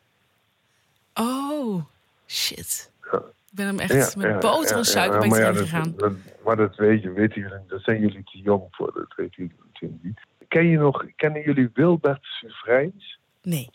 [1.15, 1.85] Oh,
[2.27, 2.91] shit.
[3.13, 3.19] Ja.
[3.19, 5.95] Ik ben hem echt met boter en suiker erin dat, gegaan.
[5.97, 6.13] dat-
[6.45, 9.57] maar dat weet je, weten jullie, daar zijn jullie te jong voor, dat weten jullie
[9.73, 10.21] natuurlijk niet.
[10.49, 13.19] Ken je nog, kennen jullie Wilbert Suvrijns?
[13.43, 13.71] Nee.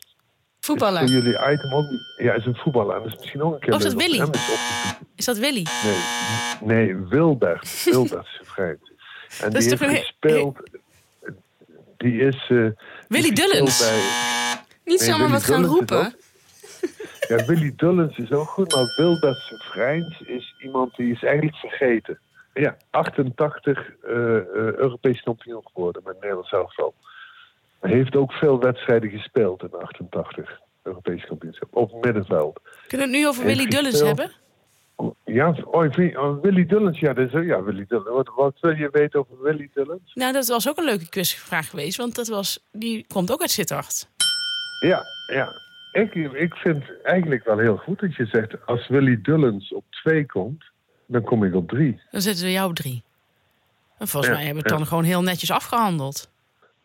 [0.59, 1.01] Voetballer.
[1.03, 1.85] Is jullie item ook
[2.17, 2.95] Ja, is een voetballer.
[2.99, 4.29] Dat is misschien ook een keer Oh, is dat Willy?
[5.15, 5.65] Is dat Willy?
[5.83, 5.97] Nee,
[6.61, 7.83] nee Wilbert.
[7.83, 8.91] Wilbert Suvrijns.
[9.41, 10.57] En Dat is die toch heeft een- gespeeld...
[11.97, 12.45] Die is...
[12.49, 12.65] eh,
[13.07, 13.79] Willy Dullens.
[13.79, 14.01] bij-
[14.83, 15.97] Niet Nee, zomaar Willy wat gaan Dullens is roepen.
[16.05, 16.23] ook-
[17.27, 22.19] Ja, Willy Dullens is ook goed, maar Wilbert Suvrijns is iemand die is eigenlijk vergeten.
[22.53, 26.93] Ja, 88 eh, eh, Europees kampioen geworden met Nederland zelf al.
[27.79, 31.75] Hij heeft ook veel wedstrijden gespeeld in 88 Europees kampioenschap.
[31.75, 32.59] Op middenveld.
[32.87, 34.17] Kunnen we het nu over Heeft Willy Dullens gespeeld.
[34.17, 34.35] hebben?
[35.25, 38.09] Ja, oh, Willy Dullens, ja, dat is, ja Willy Dullens.
[38.09, 40.13] Wat, wat wil je weten over Willy Dullens?
[40.13, 43.51] Nou, dat was ook een leuke quizvraag geweest, want dat was, die komt ook uit
[43.51, 44.09] Sittard.
[44.79, 45.63] Ja, ja.
[45.91, 48.65] Ik, ik vind eigenlijk wel heel goed dat je zegt...
[48.65, 50.63] als Willy Dullens op 2 komt,
[51.05, 52.01] dan kom ik op 3.
[52.11, 53.03] Dan zetten we jou op drie.
[53.97, 54.77] En volgens Ja, mij hebben we het ja.
[54.77, 56.29] dan gewoon heel netjes afgehandeld.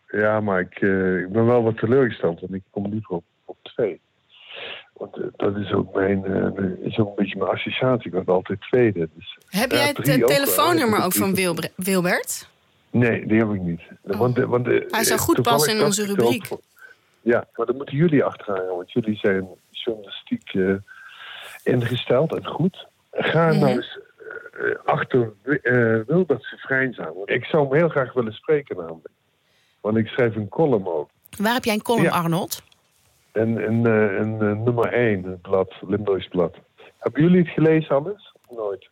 [0.07, 3.57] Ja, maar ik, eh, ik ben wel wat teleurgesteld, want ik kom liever op, op
[3.63, 4.01] 2.
[5.01, 8.07] Want eh, dat is ook, mijn, eh, is ook een beetje mijn associatie.
[8.07, 9.09] Ik was altijd tweede.
[9.15, 11.35] Dus, Heb Ja, jij het eh, ook telefoonnummer ook van
[11.75, 12.49] Wilbert?
[12.91, 13.81] nee, die heb ik niet.
[14.01, 16.47] Want, eh, want, eh, Hij zou goed passen in onze rubriek.
[17.21, 20.73] ja, maar dan moeten jullie achteraan, want jullie zijn journalistiek eh,
[21.63, 22.87] ingesteld en goed.
[23.11, 23.59] Ga Mhm.
[23.59, 23.99] nou eens
[24.51, 27.13] eh, achter uh, Wilbert Vrijns aan.
[27.15, 29.07] Want ik zou hem heel graag willen spreken namelijk.
[29.81, 31.09] Want ik schrijf een column ook.
[31.37, 32.11] Waar heb jij een column, Ja.
[32.11, 32.63] Arnold?
[33.31, 36.55] En, en, eh, en eh, nummer 1, het blad, Limburgs blad.
[36.97, 38.31] Hebben jullie het gelezen alles?
[38.49, 38.89] Nooit.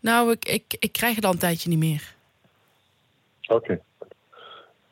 [0.00, 2.14] Nou, ik, ik, ik krijg het al een tijdje niet meer.
[3.48, 3.80] Oké.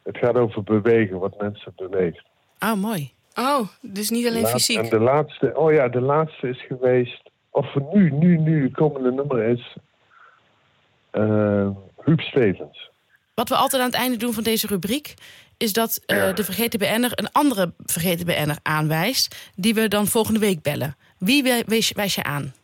[0.03, 2.23] Het gaat over bewegen, wat mensen beweegt.
[2.61, 3.11] Oh, mooi.
[3.35, 4.91] Oh, dus niet alleen Laat- En fysiek.
[4.91, 7.23] de laatste, oh ja, de laatste is geweest.
[7.51, 9.77] Of nu, nu, nu, het komende nummer is.
[11.11, 11.69] eh
[12.05, 12.91] Huub Stevens.
[13.35, 15.15] Wat we altijd aan het einde doen van deze rubriek...
[15.57, 16.33] is dat eh, Ja.
[16.33, 19.51] de vergeten BN'er een andere vergeten BN'er aanwijst...
[19.55, 20.97] die we dan volgende week bellen.
[21.19, 22.55] Wie wijs je aan?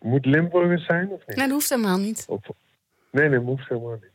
[0.00, 1.36] Moet Limburger zijn of niet?
[1.36, 2.24] Nee, dat hoeft helemaal niet.
[2.28, 2.40] Of,
[3.10, 4.10] nee, nee, hoeft helemaal niet.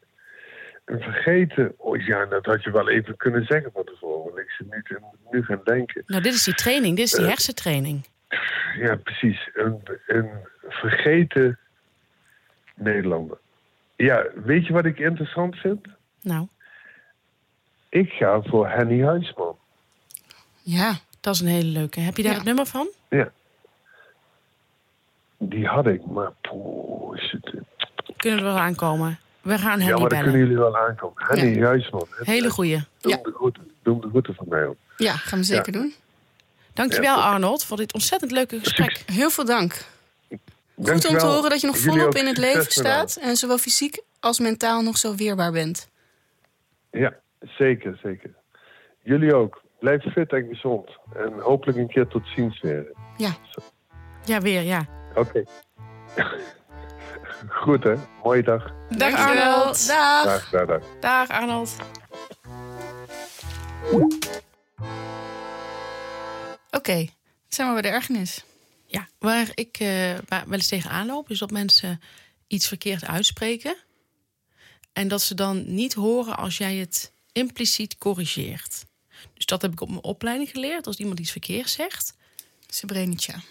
[0.85, 4.23] Een vergeten, oh ja, dat had je wel even kunnen zeggen van tevoren.
[4.23, 4.67] Want ik zit
[5.31, 6.03] nu, gaan denken.
[6.05, 6.95] Nou, dit is die training.
[6.95, 8.07] Dit is die hersentraining.
[8.79, 9.49] Ja, precies.
[9.53, 10.29] Een, een
[10.67, 11.59] vergeten
[12.75, 13.37] Nederlander.
[13.95, 15.87] Ja, weet je wat ik interessant vind?
[16.21, 16.47] Nou,
[17.91, 19.55] Ik ga voor Henny Huisman.
[20.61, 20.93] Ja.
[21.19, 21.99] dat is een hele leuke.
[21.99, 22.37] Heb je daar Ja.
[22.37, 22.87] het nummer van?
[23.09, 23.31] Ja.
[25.37, 27.53] Die had ik, maar poeh, is het,
[28.17, 29.19] Kunnen we er wel aankomen?
[29.41, 30.23] We gaan ja, Henny maar dan bellen.
[30.23, 31.23] kunnen jullie wel aankomen.
[31.27, 32.07] Henny Huisman.
[32.09, 32.83] Hele goeie.
[32.99, 33.15] Doe Ja.
[33.17, 34.75] hem de groeten, doe hem de groeten van mij ook.
[34.97, 35.93] Ja, gaan we zeker doen.
[36.73, 37.23] Dankjewel Ja.
[37.23, 39.03] Arnold voor dit ontzettend leuke gesprek.
[39.05, 39.85] Heel veel dank.
[40.83, 43.15] Goed om te horen dat je nog volop in het leven staat.
[43.21, 45.89] En zowel fysiek als mentaal nog zo weerbaar bent.
[46.91, 48.35] Ja, zeker, zeker.
[49.03, 49.61] Jullie ook.
[49.79, 50.89] Blijf fit en gezond.
[51.15, 52.93] En hopelijk een keer tot ziens weer.
[53.17, 53.31] Ja.
[54.25, 54.85] Ja, weer, ja.
[55.15, 55.43] Oké.
[57.47, 57.95] Goed hè.
[58.23, 58.73] Mooie dag.
[58.89, 59.87] Dag Arnold.
[59.87, 60.25] Dag.
[60.25, 60.83] Dag, dag, dag.
[60.99, 61.75] Dag Arnold.
[66.71, 67.07] Oké,
[67.47, 68.45] zijn we bij de ergernis.
[68.85, 69.87] Ja, waar ik eh,
[70.27, 72.01] waar wel eens tegenaan loop, is dat mensen
[72.47, 73.75] iets verkeerd uitspreken.
[74.93, 78.85] En dat ze dan niet horen als jij het impliciet corrigeert.
[79.33, 80.87] Dus dat heb ik op mijn opleiding geleerd.
[80.87, 82.13] Als iemand iets verkeerd zegt,
[82.67, 83.41] Srebrenica.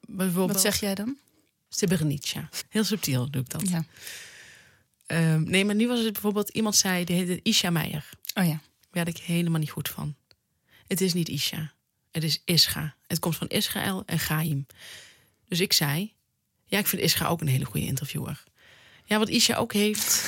[0.00, 0.52] bijvoorbeeld...
[0.52, 1.18] Wat zeg jij dan?
[1.68, 2.48] Srebrenica.
[2.68, 3.68] Heel subtiel doe ik dat.
[3.68, 3.84] Ja.
[5.06, 6.48] Ehm, nee, maar nu was het bijvoorbeeld...
[6.48, 8.08] Iemand zei, die heette Isha Meijer.
[8.34, 8.50] Oh ja.
[8.50, 10.14] Daar werd ik helemaal niet goed van.
[10.86, 11.72] Het is niet Isha.
[12.10, 12.96] Het is Ischa.
[13.06, 14.66] Het komt van Israël en Chaim.
[15.48, 16.12] Dus ik zei...
[16.66, 18.44] Ja, ik vind Ischa ook een hele goede interviewer.
[19.14, 20.24] Ja, wat Isha ook heeft...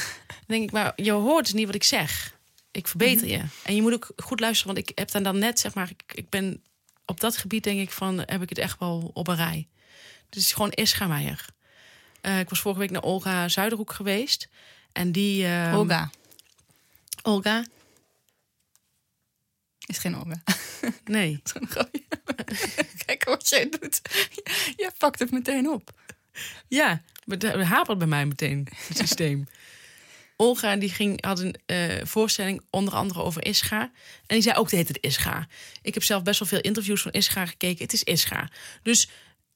[0.47, 2.35] denk ik, maar je hoort niet wat ik zeg.
[2.71, 3.43] Ik verbeter je.
[3.63, 5.91] En je moet ook goed luisteren, want ik heb dan, dan net, zeg maar...
[5.91, 6.63] Ik, ik ben
[7.05, 8.19] op dat gebied, denk ik, van...
[8.19, 9.69] heb ik het echt wel op een rij.
[10.29, 11.45] Dus het is gewoon Ischa Meijer.
[12.21, 14.49] Eh, ik was vorige week naar Olga Zuiderhoek geweest.
[14.93, 15.47] En die...
[15.47, 16.11] eh, Olga.
[17.23, 17.65] Olga?
[19.87, 20.43] Is geen Olga.
[21.05, 21.43] Nee.
[23.07, 23.25] Kijk.
[23.25, 24.01] Als jij doet,
[24.83, 25.91] jij pakt het meteen op.
[26.69, 29.47] Ja, het hapert bij mij meteen, het systeem.
[30.37, 33.81] Olga die ging, had een eh, voorstelling onder andere over Ischa.
[33.81, 33.93] En
[34.27, 35.47] die zei ook de hele tijd Ischa.
[35.83, 37.85] Ik heb zelf best wel veel interviews van Ischa gekeken.
[37.85, 38.51] Het is Ischa.
[38.83, 39.09] Dus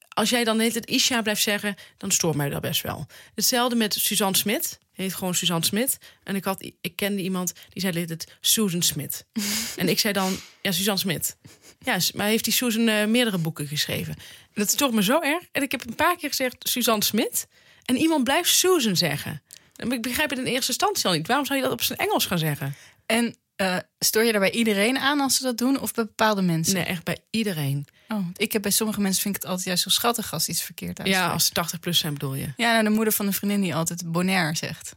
[0.08, 3.06] als jij dan de hele tijd Isha blijft zeggen, dan stoort mij dat best wel.
[3.34, 4.78] Hetzelfde met Suzanne Smit.
[4.92, 5.98] Heet gewoon Suzanne Smit.
[6.24, 9.26] En ik, had, ik kende iemand die zei tijd Susan Smit.
[9.76, 11.36] en ik zei dan, ja, Suzanne Smit.
[11.78, 14.14] Ja, maar heeft die Susan eh, meerdere boeken geschreven.
[14.16, 15.44] En dat stoort me zo erg.
[15.52, 17.46] En ik heb een paar keer gezegd Suzanne Smit.
[17.84, 19.42] En iemand blijft Susan zeggen.
[19.76, 21.26] En ik begrijp het in eerste instantie al niet.
[21.26, 22.74] Waarom zou je dat op zijn Engels gaan zeggen?
[23.06, 26.74] En eh, stoor je daarbij iedereen aan als ze dat doen of bij bepaalde mensen?
[26.74, 27.86] Nee, echt bij iedereen.
[28.08, 30.62] Oh, ik heb bij sommige mensen vind ik het altijd juist zo schattig als iets
[30.62, 31.26] verkeerd uitspreekt.
[31.26, 32.52] Ja, als ze 80 plus zijn bedoel je.
[32.56, 34.94] Ja, nou, de moeder van een vriendin die altijd Bonaire zegt.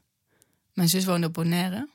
[0.73, 1.89] Mijn zus woonde op Bonaire.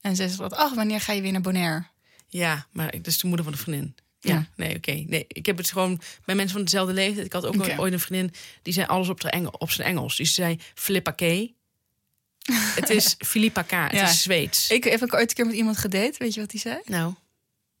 [0.00, 1.84] En ze zegt altijd, ach, wanneer ga je weer naar Bonaire?
[2.28, 3.94] Ja, maar dat is de moeder van de vriendin.
[4.24, 4.92] Ja, nee, oké.
[4.92, 7.26] Nee, ik heb het gewoon bij mensen van dezelfde leeftijd.
[7.26, 7.74] Ik had ook Oké.
[7.78, 10.16] ooit een vriendin die zei alles op, de Engel, op zijn Engels.
[10.16, 11.20] Die zei Filippa K.
[12.80, 13.70] het is Filippa K.
[13.70, 14.08] Het Ja.
[14.08, 14.70] is Zweeds.
[14.70, 16.14] Ik heb ook ooit een keer met iemand gedate.
[16.18, 16.80] Weet je wat hij zei?
[16.84, 17.14] Nou,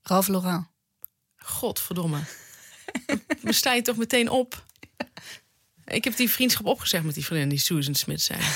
[0.02, 0.68] Ralph Lauren.
[1.36, 2.20] godverdomme.
[3.42, 4.64] Dan sta je toch meteen op.
[5.84, 8.40] Ik heb die vriendschap opgezegd met die vriendin die Susan Smith zei.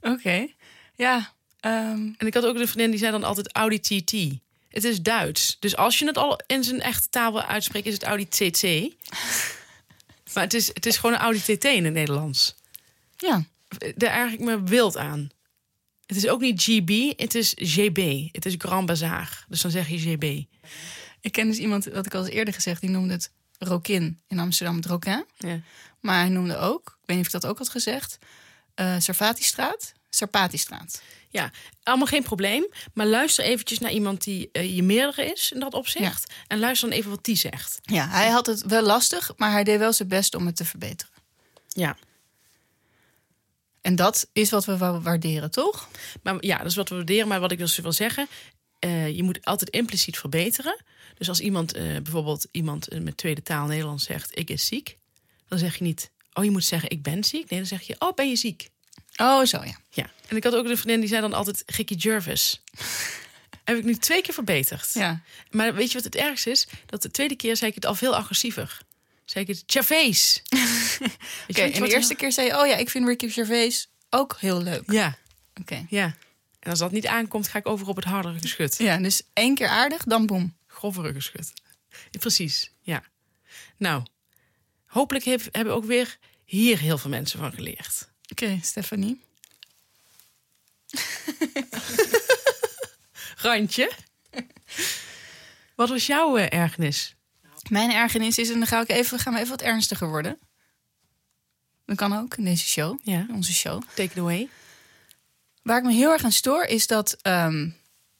[0.00, 0.46] Oké.
[0.94, 1.32] Ja.
[1.60, 4.12] ehm, En ik had ook een vriendin die zei dan altijd Audi TT.
[4.74, 5.56] Het is Duits.
[5.60, 8.62] Dus als je het al in zijn echte taal wil uitspreken, is het Audi TT.
[10.34, 12.54] Maar het is, het is gewoon een Audi TT in het Nederlands.
[13.16, 13.44] ja.
[13.96, 15.30] Daar erg ik me wild aan.
[16.06, 18.28] Het is ook niet GB, het is GB.
[18.32, 19.44] Het is Grand Bazaar.
[19.48, 20.44] Dus dan zeg je GB.
[21.20, 24.38] Ik ken dus iemand, dat ik al eens eerder gezegd, die noemde het Rokin in
[24.38, 25.24] Amsterdam het Rokin.
[25.38, 25.60] Ja.
[26.00, 28.18] Maar hij noemde ook, ik weet niet of ik dat ook had gezegd,
[28.74, 31.02] eh Sarfatistraat, Sarpatistraat.
[31.28, 31.50] ja,
[31.82, 32.66] allemaal geen probleem.
[32.94, 36.32] Maar luister eventjes naar iemand die eh, je meerdere is in dat opzicht.
[36.46, 37.78] En luister dan even wat die zegt.
[37.82, 40.64] Ja, hij had het wel lastig, maar hij deed wel zijn best om het te
[40.64, 41.14] verbeteren.
[41.68, 41.96] Ja.
[43.80, 45.88] En dat is wat we wa- waarderen, toch?
[46.22, 47.28] Maar ja, dat is wat we waarderen.
[47.28, 48.26] Maar wat ik dus wil zeggen,
[48.78, 50.84] eh, je moet altijd impliciet verbeteren.
[51.14, 54.98] Dus als iemand, eh, bijvoorbeeld iemand met tweede taal Nederlands zegt, ik is ziek.
[55.48, 57.50] Dan zeg je niet, oh je moet zeggen, ik ben ziek.
[57.50, 58.68] Nee, dan zeg je, oh ben je ziek?
[59.16, 59.76] Oh, zo ja.
[59.90, 60.10] Ja.
[60.28, 62.60] En ik had ook een vriendin die zei dan altijd, Gikkie Jervis.
[63.64, 64.90] Heb ik nu twee keer verbeterd.
[64.92, 65.20] Ja.
[65.50, 66.66] Maar weet je wat het ergste is?
[66.86, 68.78] Dat de tweede keer zei ik het al veel agressiever.
[69.24, 70.36] Zei ik het, Chavez.
[71.48, 74.62] Oké, en de eerste keer zei je, oh ja, ik vind Ricky Gervais ook heel
[74.62, 74.92] leuk.
[74.92, 75.18] Ja,
[75.60, 75.86] Oké.
[75.88, 76.14] ja.
[76.60, 78.78] En als dat niet aankomt, ga ik over op het hardere geschut.
[78.78, 80.56] Ja, dus één keer aardig, dan boem.
[80.66, 81.52] Grovere geschut.
[82.10, 83.02] Precies, ja.
[83.76, 84.02] Nou,
[84.86, 88.08] hopelijk heb- hebben ook weer hier heel veel mensen van geleerd.
[88.30, 89.20] Oké, Stefanie.
[93.36, 93.92] Randje.
[95.74, 97.14] Wat was jouw eh, ergernis?
[97.68, 100.38] Mijn ergernis is, en dan ga ik even, gaan we even wat ernstiger worden.
[101.86, 103.26] Dat kan ook in deze show, Ja.
[103.30, 103.82] onze show.
[103.94, 104.48] Take it away.
[105.62, 107.70] Waar ik me heel erg aan stoor, is dat ehm,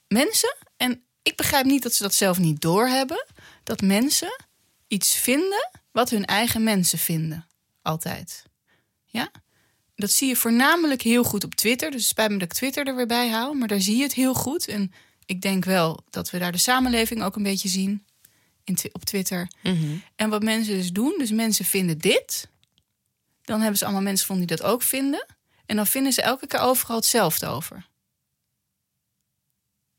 [0.08, 3.26] mensen, en ik begrijp niet dat ze dat zelf niet doorhebben,
[3.62, 4.44] dat mensen
[4.88, 7.46] iets vinden wat hun eigen mensen vinden.
[7.82, 8.42] Altijd.
[9.04, 9.30] Ja?
[9.96, 11.90] Dat zie je voornamelijk heel goed op Twitter.
[11.90, 14.14] Dus spijt me dat ik Twitter er weer bij haal, maar daar zie je het
[14.14, 14.68] heel goed.
[14.68, 14.92] En
[15.26, 18.04] ik denk wel dat we daar de samenleving ook een beetje zien
[18.64, 19.50] in, op Twitter.
[20.16, 22.48] En wat mensen dus doen, dus mensen vinden dit.
[23.42, 25.26] Dan hebben ze allemaal mensen gevonden die dat ook vinden.
[25.66, 27.86] En dan vinden ze elke keer overal hetzelfde over.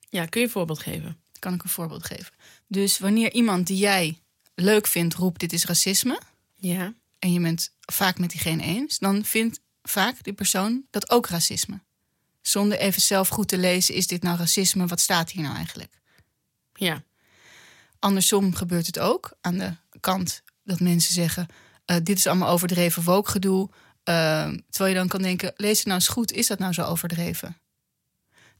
[0.09, 1.17] Ja, kun je een voorbeeld geven?
[1.39, 2.33] Kan ik een voorbeeld geven.
[2.67, 4.19] Dus wanneer iemand die jij
[4.55, 6.19] leuk vindt roept dit is racisme...
[6.55, 6.93] Ja.
[7.19, 8.99] en je bent vaak met diegene eens...
[8.99, 9.59] dan vindt
[9.89, 11.79] vaak die persoon dat ook racisme.
[12.41, 14.86] Zonder even zelf goed te lezen, is dit nou racisme?
[14.86, 15.99] Wat staat hier nou eigenlijk?
[16.73, 17.03] Ja.
[17.99, 21.47] Andersom gebeurt het ook aan de kant dat mensen zeggen:
[21.86, 23.69] eh, dit is allemaal overdreven woke-gedoe.
[24.03, 26.83] Eh, terwijl je dan kan denken: lees het nou eens goed, is dat nou zo
[26.83, 27.57] overdreven?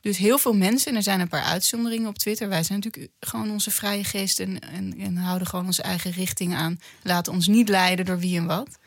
[0.02, 2.50] Dus heel veel mensen, en er zijn een paar uitzonderingen op Twitter.
[2.50, 6.56] Wij zijn natuurlijk gewoon onze vrije geest en, en, en houden gewoon onze eigen richting
[6.56, 6.80] aan.
[7.04, 8.78] Laten ons niet leiden door wie en wat.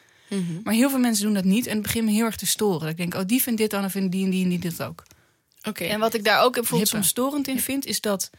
[0.62, 2.88] Maar heel veel mensen doen dat niet en het begint me heel erg te storen.
[2.88, 4.82] Ik denk, oh, die vindt dit dan, en vinden die en die en die dit
[4.82, 5.02] ook.
[5.62, 5.84] Oké.
[5.84, 8.30] En wat ik daar ook bijvoorbeeld soms storend in vind, is dat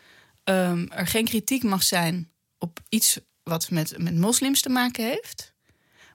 [0.43, 5.53] ehm, er geen kritiek mag zijn op iets wat met, met moslims te maken heeft.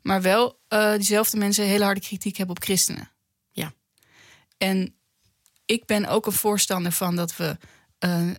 [0.03, 3.11] Maar wel eh, diezelfde mensen hele harde kritiek hebben op christenen.
[3.51, 3.73] Ja.
[4.59, 4.95] En
[5.65, 7.57] ik ben ook een voorstander van dat we
[7.99, 8.31] eh,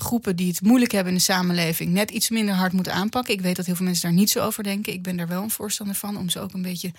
[0.00, 3.34] groepen die het moeilijk hebben in de samenleving net iets minder hard moeten aanpakken.
[3.34, 4.92] Ik weet dat heel veel mensen daar niet zo over denken.
[4.92, 6.92] Ik ben daar wel een voorstander van om ze ook een beetje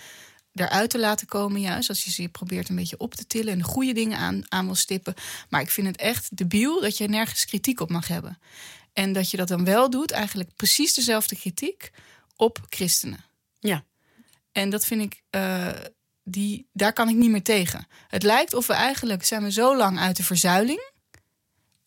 [0.54, 3.58] eruit te laten komen, juist als je ze probeert een beetje op te tillen en
[3.58, 5.14] de goede dingen aan, aan wil stippen.
[5.48, 8.38] Maar ik vind het echt debiel dat je nergens kritiek op mag hebben.
[8.92, 11.90] En dat je dat dan wel doet, eigenlijk precies dezelfde kritiek
[12.36, 13.24] op christenen.
[13.58, 13.84] Ja.
[14.52, 15.68] En dat vind ik, eh,
[16.24, 17.86] die, daar kan ik niet meer tegen.
[18.08, 20.90] Het lijkt of we eigenlijk zijn we zo lang uit de verzuiling.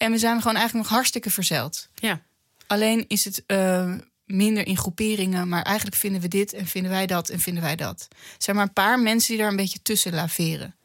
[0.02, 1.90] En we zijn gewoon eigenlijk nog hartstikke verzeild.
[1.96, 2.22] Ja.
[2.68, 3.96] Alleen is het eh,
[4.26, 7.76] minder in groeperingen, maar eigenlijk vinden we dit en vinden wij dat en vinden wij
[7.76, 8.08] dat.
[8.10, 10.76] Er zijn maar een paar mensen die daar een beetje tussen laveren.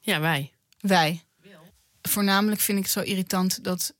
[0.00, 0.52] Ja, wij.
[0.80, 1.22] Wij.
[2.02, 3.94] Voornamelijk vind ik het zo irritant dat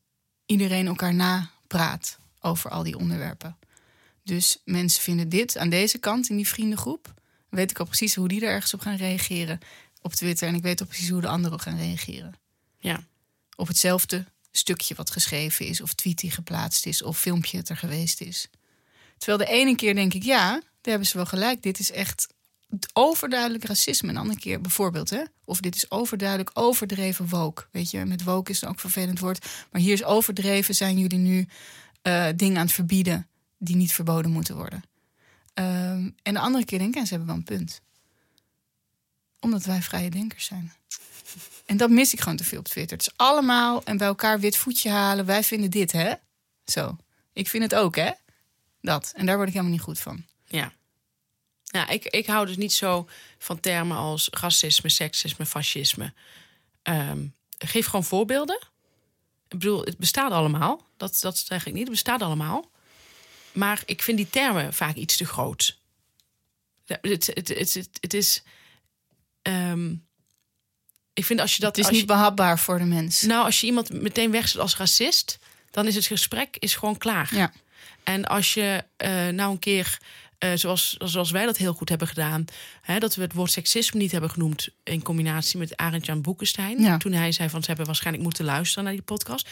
[0.47, 3.57] iedereen elkaar napraat over al die onderwerpen.
[4.25, 7.15] Dus mensen vinden dit aan deze kant in die vriendengroep.
[7.49, 9.59] Weet ik al precies hoe die er ergens op gaan reageren
[10.03, 10.49] op Twitter.
[10.49, 12.35] En ik weet al precies hoe de anderen gaan reageren.
[12.79, 13.05] Ja.
[13.57, 17.77] Op hetzelfde stukje wat geschreven is, of tweet die geplaatst is, of filmpje het er
[17.77, 18.49] geweest is.
[19.19, 21.63] Terwijl de ene keer denk ik, ja, daar hebben ze wel gelijk.
[21.63, 22.27] Dit is echt
[22.93, 24.09] overduidelijk racisme.
[24.09, 25.23] Een andere keer bijvoorbeeld, hè?
[25.45, 27.67] Of dit is overduidelijk overdreven woke.
[27.71, 29.47] Weet je, met woke is het ook een vervelend woord.
[29.71, 31.47] Maar hier is overdreven, zijn jullie nu
[32.03, 33.29] eh, dingen aan het verbieden
[33.59, 34.83] die niet verboden moeten worden.
[35.55, 37.81] Ehm, en de andere keer denk ik, en ze hebben wel een punt.
[39.41, 40.73] Omdat wij vrije denkers zijn.
[41.71, 42.97] En dat mis ik gewoon te veel op Twitter.
[42.97, 45.25] Het is allemaal en bij elkaar wit voetje halen.
[45.25, 46.15] Wij vinden dit, hè?
[46.65, 46.97] Zo.
[47.33, 48.11] Ik vind het ook, hè?
[48.81, 49.13] Dat.
[49.17, 50.25] En daar word ik helemaal niet goed van.
[50.47, 50.73] Ja.
[51.65, 53.09] Ja, ik, ik hou dus niet zo
[53.39, 56.13] van termen als racisme, seksisme, fascisme.
[56.83, 57.27] Ehm,
[57.59, 58.61] geef gewoon voorbeelden.
[59.49, 60.87] Ik bedoel, het bestaat allemaal.
[60.97, 61.83] Dat, dat zeg ik niet.
[61.83, 62.71] Het bestaat allemaal.
[63.53, 65.79] Maar ik vind die termen vaak iets te groot.
[66.87, 68.43] Het, het, het is.
[69.43, 69.95] ehm,
[71.21, 71.77] ik vind als je dat.
[71.77, 73.23] Het is niet je- behapbaar voor de mens.
[73.23, 75.39] nou, als je iemand meteen wegzet als racist,
[75.71, 77.29] dan is het gesprek is gewoon klaar.
[77.35, 77.53] Ja.
[78.05, 79.99] En als je eh, nou een keer,
[80.39, 82.45] eh, zoals, zoals wij dat heel goed hebben gedaan,
[82.83, 86.81] hè, dat we het woord seksisme niet hebben genoemd in combinatie met Arend Jan Boekenstein.
[86.83, 86.97] Ja.
[86.97, 89.49] Toen hij zei van ze hebben waarschijnlijk moeten luisteren naar die podcast.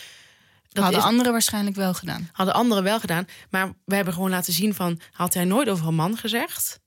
[0.68, 2.28] Dat hadden is- anderen waarschijnlijk wel gedaan.
[2.32, 3.26] hadden anderen wel gedaan.
[3.50, 5.00] Maar we hebben gewoon laten zien van...
[5.12, 6.80] had hij nooit over een man gezegd.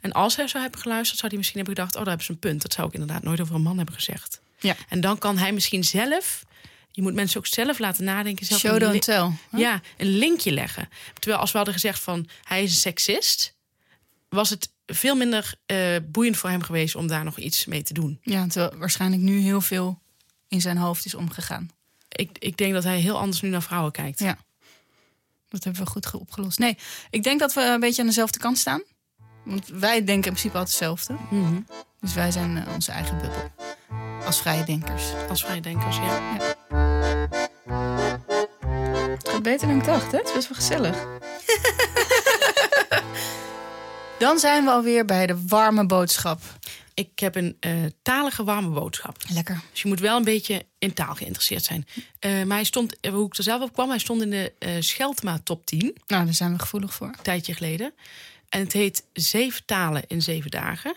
[0.00, 1.18] En als hij zou hebben geluisterd...
[1.18, 1.94] zou hij misschien hebben gedacht...
[1.94, 2.62] oh, daar hebben ze een punt.
[2.62, 4.40] Dat zou ik inderdaad nooit over een man hebben gezegd.
[4.60, 4.76] Ja.
[4.88, 6.44] En dan kan hij misschien zelf...
[6.90, 8.46] je moet mensen ook zelf laten nadenken.
[8.46, 9.30] Zelf Show don't tell.
[9.50, 10.88] Ja, een linkje leggen.
[11.18, 12.28] Terwijl als we hadden gezegd van...
[12.42, 13.54] hij is een seksist...
[14.28, 16.94] was het veel minder eh, boeiend voor hem geweest...
[16.94, 18.18] om daar nog iets mee te doen.
[18.22, 19.98] Ja, terwijl waarschijnlijk nu heel veel
[20.48, 21.70] in zijn hoofd is omgegaan.
[22.08, 24.18] Ik, ik denk dat hij heel anders nu naar vrouwen kijkt.
[24.18, 24.38] Ja.
[25.48, 26.58] Dat hebben we goed ge- opgelost.
[26.58, 26.78] Nee,
[27.10, 28.82] ik denk dat we een beetje aan dezelfde kant staan.
[29.48, 31.14] Want wij denken in principe altijd hetzelfde.
[31.30, 31.60] Mhm.
[32.00, 33.50] Dus wij zijn eh, onze eigen bubbel.
[34.26, 35.04] Als vrije denkers.
[35.28, 36.36] Als vrijdenkers, ja.
[39.08, 40.18] Het gaat beter dan ik dacht, hè?
[40.18, 40.96] Het is best wel gezellig.
[44.18, 46.40] Dan zijn we alweer bij de warme boodschap.
[46.94, 47.72] Ik heb een eh,
[48.02, 49.16] talige warme boodschap.
[49.28, 49.60] Lekker.
[49.70, 51.86] Dus je moet wel een beetje in taal geïnteresseerd zijn.
[52.18, 55.40] Eh, maar hij stond, hoe ik er zelf op kwam, hij stond in de Scheltema
[55.44, 57.14] top 10, een Nou, daar zijn we gevoelig voor.
[57.22, 57.92] tijdje geleden.
[58.48, 60.94] En het heet Zeven talen in zeven dagen.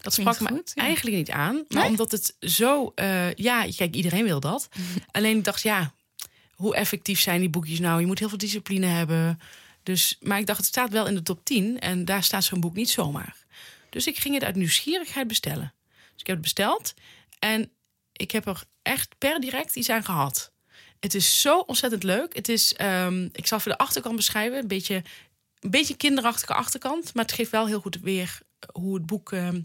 [0.00, 0.82] Dat Klinkt sprak me goed, ja.
[0.82, 1.54] eigenlijk niet aan.
[1.68, 1.88] Maar Nee?
[1.88, 2.92] omdat het zo...
[2.94, 4.68] eh, ja, kijk, iedereen wil dat.
[5.10, 5.94] Alleen ik dacht, ja,
[6.54, 8.00] hoe effectief zijn die boekjes nou?
[8.00, 9.40] Je moet heel veel discipline hebben.
[9.82, 11.80] Dus, maar ik dacht, het staat wel in de top 10.
[11.80, 13.36] En daar staat zo'n boek niet zomaar.
[13.90, 15.72] Dus ik ging het uit nieuwsgierigheid bestellen.
[15.90, 16.94] Dus ik heb het besteld.
[17.38, 17.70] En
[18.12, 20.52] ik heb er echt per direct iets aan gehad.
[21.00, 22.34] Het is zo ontzettend leuk.
[22.34, 24.58] Het is, ehm, ik zal even de achterkant beschrijven.
[24.58, 25.02] Een beetje,
[25.62, 27.14] een beetje kinderachtige achterkant.
[27.14, 28.40] Maar het geeft wel heel goed weer
[28.72, 29.32] hoe het boek...
[29.32, 29.60] ehm,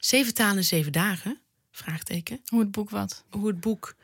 [0.00, 1.40] zeven talen in zeven dagen?
[1.70, 2.40] Vraagteken.
[2.46, 3.24] Hoe het boek wat?
[3.30, 3.96] Hoe het boek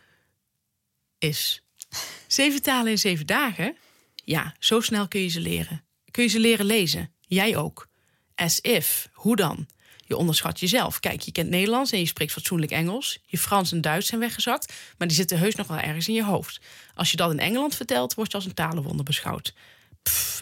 [1.19, 1.63] is.
[2.27, 3.77] Zeven talen in zeven dagen?
[4.15, 5.85] Ja, zo snel kun je ze leren.
[6.11, 7.13] Kun je ze leren lezen.
[7.21, 7.89] Jij ook.
[8.35, 9.09] As if.
[9.13, 9.67] Hoe dan?
[10.07, 11.01] Je onderschat jezelf.
[11.01, 13.19] Kijk, je kent Nederlands en je spreekt fatsoenlijk Engels.
[13.25, 16.25] Je Frans en Duits zijn weggezakt, maar die zitten heus nog wel ergens in je
[16.25, 16.61] hoofd.
[16.95, 19.55] Als je dat in Engeland vertelt, word je als een talenwonder beschouwd.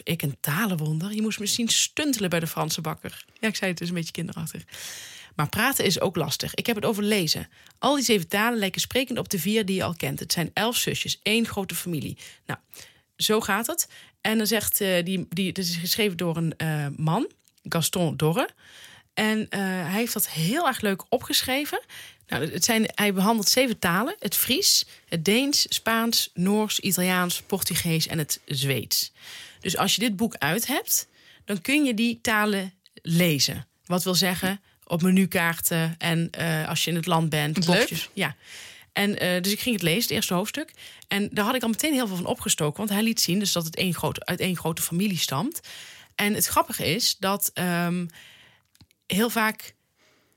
[0.03, 1.13] Ik een talenwonder?
[1.13, 3.25] Je moest misschien stuntelen bij de Franse bakker.
[3.39, 4.63] Ja, ik zei het is een beetje kinderachtig.
[5.35, 6.53] Maar praten is ook lastig.
[6.53, 7.47] Ik heb het over lezen.
[7.79, 10.19] Al die zeven talen lijken sprekend op de vier die je al kent.
[10.19, 12.17] Het zijn elf zusjes, één grote familie.
[12.45, 12.59] Nou,
[13.17, 13.87] zo gaat het.
[14.21, 17.31] En dan zegt eh, die, die, dit is geschreven door een eh, man,
[17.63, 18.49] Gaston Dorre.
[19.13, 21.79] En eh, hij heeft dat heel erg leuk opgeschreven.
[22.27, 28.07] Nou, het zijn, hij behandelt zeven talen: het Fries, het Deens, Spaans, Noors, Italiaans, Portugees
[28.07, 29.11] en het Zweeds.
[29.65, 31.07] Dus als je dit boek uit hebt,
[31.45, 33.67] dan kun je die talen lezen.
[33.85, 37.67] Wat wil zeggen op menukaarten en eh, als je in het land bent.
[37.67, 38.09] Leuk.
[38.13, 38.35] Ja.
[38.93, 40.73] En eh, dus ik ging het lezen, het eerste hoofdstuk.
[41.07, 42.77] En daar had ik al meteen heel veel van opgestoken.
[42.77, 45.59] Want hij liet zien dus dat het één grote, uit één grote familie stamt.
[46.15, 48.05] En het grappige is dat ehm,
[49.07, 49.75] heel vaak...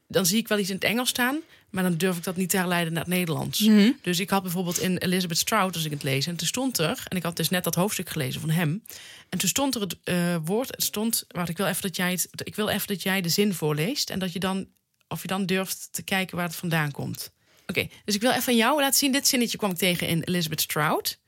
[0.07, 1.41] dan zie ik wel iets in het Engels staan...
[1.79, 3.61] maar dan durf ik dat niet te herleiden naar het Nederlands.
[3.61, 3.91] Mhm.
[4.03, 7.03] Dus ik had bijvoorbeeld in Elizabeth Strout, als ik het lees, en toen stond er,
[7.09, 8.83] en ik had dus net dat hoofdstuk gelezen van hem,
[9.29, 12.11] en toen stond er het eh, woord, het stond, wacht, ik wil even dat jij
[12.11, 14.67] het, ik wil even dat jij de zin voorleest en dat je dan,
[15.09, 17.31] of je dan durft te kijken waar het vandaan komt.
[17.67, 19.13] Oké, dus ik wil even aan jou laten zien.
[19.13, 21.19] Dit zinnetje kwam ik tegen in Elizabeth Strout.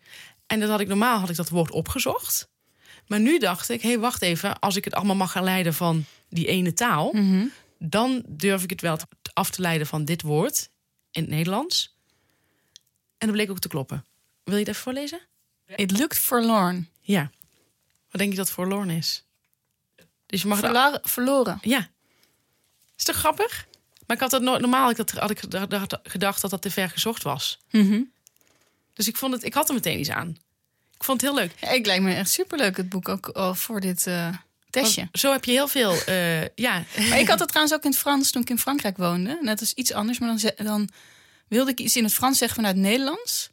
[0.46, 2.48] En dat had ik normaal had ik dat woord opgezocht.
[3.06, 4.58] Maar nu dacht ik, hé, hey, wacht even.
[4.58, 7.44] Als ik het allemaal mag gaan leiden van die ene taal, Mhm.
[7.82, 8.98] Dan durf ik het wel
[9.32, 10.70] af te leiden van dit woord
[11.10, 11.94] in het Nederlands.
[13.18, 14.04] En dat bleek ook te kloppen.
[14.44, 15.20] Wil je het even voorlezen?
[15.76, 16.88] It looked forlorn.
[17.00, 17.30] Ja.
[18.10, 19.24] Wat denk je dat forlorn is?
[20.26, 21.58] Dus je mag het Verla- verloren.
[21.62, 21.88] Ja.
[22.96, 23.66] Is toch grappig?
[24.06, 26.62] Maar ik had dat nooit, normaal had ik, dat, had ik gedacht- gedacht dat dat
[26.62, 27.58] te ver gezocht was.
[27.70, 28.02] Mhm.
[28.94, 30.28] Dus ik, vond het, ik had er meteen iets aan.
[30.94, 31.52] Ik vond het heel leuk.
[31.60, 34.36] Ja, ik lijkt me echt superleuk, het boek ook voor dit eh,
[34.70, 35.00] testje.
[35.00, 35.92] Want Zo heb je heel veel.
[36.06, 36.84] eh, ja.
[37.08, 39.38] Maar ik had het trouwens ook in het Frans toen ik in Frankrijk woonde.
[39.42, 40.88] Net als iets anders, maar dan, dan
[41.48, 43.50] wilde ik iets in het Frans zeggen vanuit het Nederlands.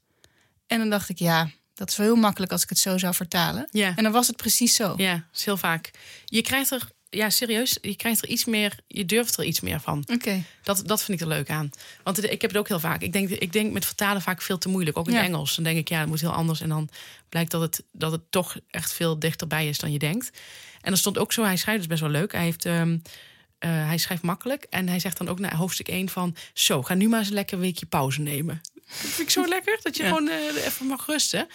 [0.68, 3.14] En dan dacht ik, ja, dat is wel heel makkelijk als ik het zo zou
[3.14, 3.68] vertalen.
[3.72, 3.94] Ja.
[3.96, 4.94] En dan was het precies zo.
[4.98, 5.92] ja, dat is heel vaak.
[6.26, 9.80] Je krijgt er, ja, serieus, je krijgt er iets meer, je durft er iets meer
[9.80, 10.04] van.
[10.14, 10.44] Oké.
[10.64, 11.70] Dat, dat vind ik er leuk aan.
[12.04, 13.02] Want ik heb het ook heel vaak.
[13.02, 14.98] Ik denk, ik denk met vertalen vaak veel te moeilijk.
[14.98, 15.22] Ook in Ja.
[15.24, 15.56] Engels.
[15.56, 16.62] Dan denk ik, ja, het moet heel anders.
[16.62, 16.90] En dan
[17.30, 20.30] blijkt dat het, dat het toch echt veel dichterbij is dan je denkt.
[20.88, 22.32] En er stond ook zo, hij schrijft dus best wel leuk.
[22.32, 22.98] Hij, heeft, ehm,
[23.60, 24.64] eh, hij schrijft makkelijk.
[24.70, 26.36] En hij zegt dan ook naar hoofdstuk 1 van...
[26.54, 28.62] Zo, ga nu maar eens een lekker weekje pauze nemen.
[28.74, 30.10] Dat vind ik zo lekker, dat je Ja.
[30.10, 31.48] gewoon eh, even mag rusten.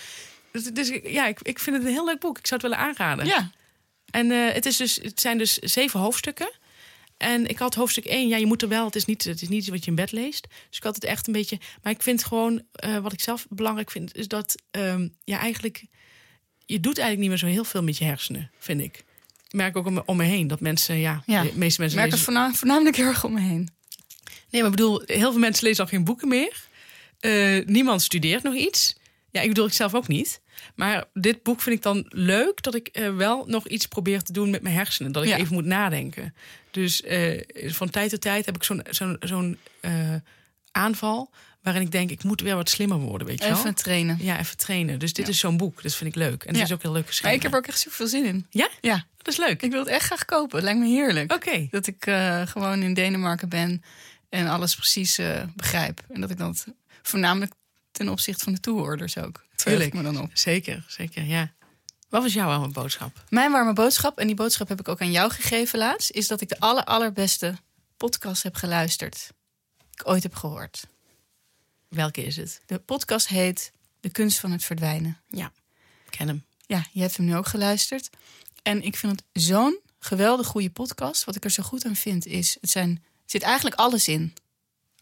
[0.51, 2.39] Dus, dus ja, ik, ik vind het een heel leuk boek.
[2.39, 3.27] Ik zou het willen aanraden.
[3.27, 3.51] Ja.
[4.11, 6.53] En eh, het, is dus, het zijn dus zeven hoofdstukken.
[7.17, 9.49] En ik had hoofdstuk 1, ja, je moet er wel, het is niet, het is
[9.49, 10.47] niet iets wat je in bed leest.
[10.69, 11.59] Dus ik had het echt een beetje.
[11.83, 12.63] Maar ik vind gewoon,
[13.03, 15.85] wat ik zelf belangrijk vind, is dat ehm, ja, eigenlijk,
[16.67, 19.05] je doet eigenlijk niet meer zo heel veel met je hersenen, vind ik.
[19.53, 21.43] Ik merk ook om, me- om me heen dat mensen, ja, Ja.
[21.43, 22.55] de meeste mensen Ik merk het lezen.
[22.59, 23.69] voornamelijk heel erg om me heen.
[24.51, 26.65] Nee, maar ik bedoel, heel veel mensen lezen al geen boeken meer.
[27.21, 28.97] Eh, niemand studeert nog iets.
[29.31, 30.41] Ja, ik bedoel, ik zelf ook niet.
[30.75, 34.33] Maar dit boek vind ik dan leuk dat ik eh, wel nog iets probeer te
[34.33, 35.13] doen met mijn hersenen.
[35.13, 35.37] Dat ik Ja.
[35.37, 36.35] even moet nadenken.
[36.71, 37.41] Dus eh,
[37.73, 39.59] van tijd tot tijd heb ik zo'n zo'n zo'n
[40.73, 41.31] aanval
[41.63, 43.59] waarin ik denk, ik moet weer wat slimmer worden, weet je wel?
[43.59, 44.19] Even trainen.
[44.21, 44.99] Ja, even trainen.
[44.99, 45.33] Dus dit Ja.
[45.33, 45.83] is zo'n boek.
[45.83, 46.43] Dat vind ik leuk.
[46.43, 46.63] En het Ja.
[46.63, 47.37] is ook heel leuk Maar geschreven.
[47.37, 48.47] ik heb er ook echt super veel zin in.
[48.51, 48.69] Ja?
[48.81, 49.63] Ja, Dat is leuk.
[49.63, 50.57] ik wil het echt graag kopen.
[50.57, 51.33] Het lijkt me heerlijk.
[51.33, 51.67] Oké.
[51.71, 53.83] Dat ik eh, gewoon in Denemarken ben
[54.29, 56.03] en alles precies eh, begrijp.
[56.09, 56.67] En dat ik dat
[57.03, 57.53] voornamelijk
[57.93, 59.45] ten opzichte van de toehoorders ook.
[59.55, 59.93] Tuurlijk.
[59.95, 60.31] me dan op.
[60.35, 61.53] Zeker, zeker, ja.
[62.09, 63.25] Wat was jouw warme boodschap?
[63.29, 66.41] Mijn warme boodschap, en die boodschap heb ik ook aan jou gegeven laatst, is dat
[66.41, 67.55] ik de aller, allerbeste
[67.97, 69.31] podcast heb geluisterd.
[69.79, 70.87] Die ik ooit heb gehoord.
[71.93, 72.61] Welke is het?
[72.67, 75.21] De podcast heet De kunst van het verdwijnen.
[75.29, 75.53] Ja,
[76.05, 76.45] ik ken hem.
[76.67, 78.11] Ja, je hebt hem nu ook geluisterd.
[78.63, 81.25] En ik vind het zo'n geweldig goede podcast.
[81.25, 84.35] Wat ik er zo goed aan vind is, het zijn, er zit eigenlijk alles in.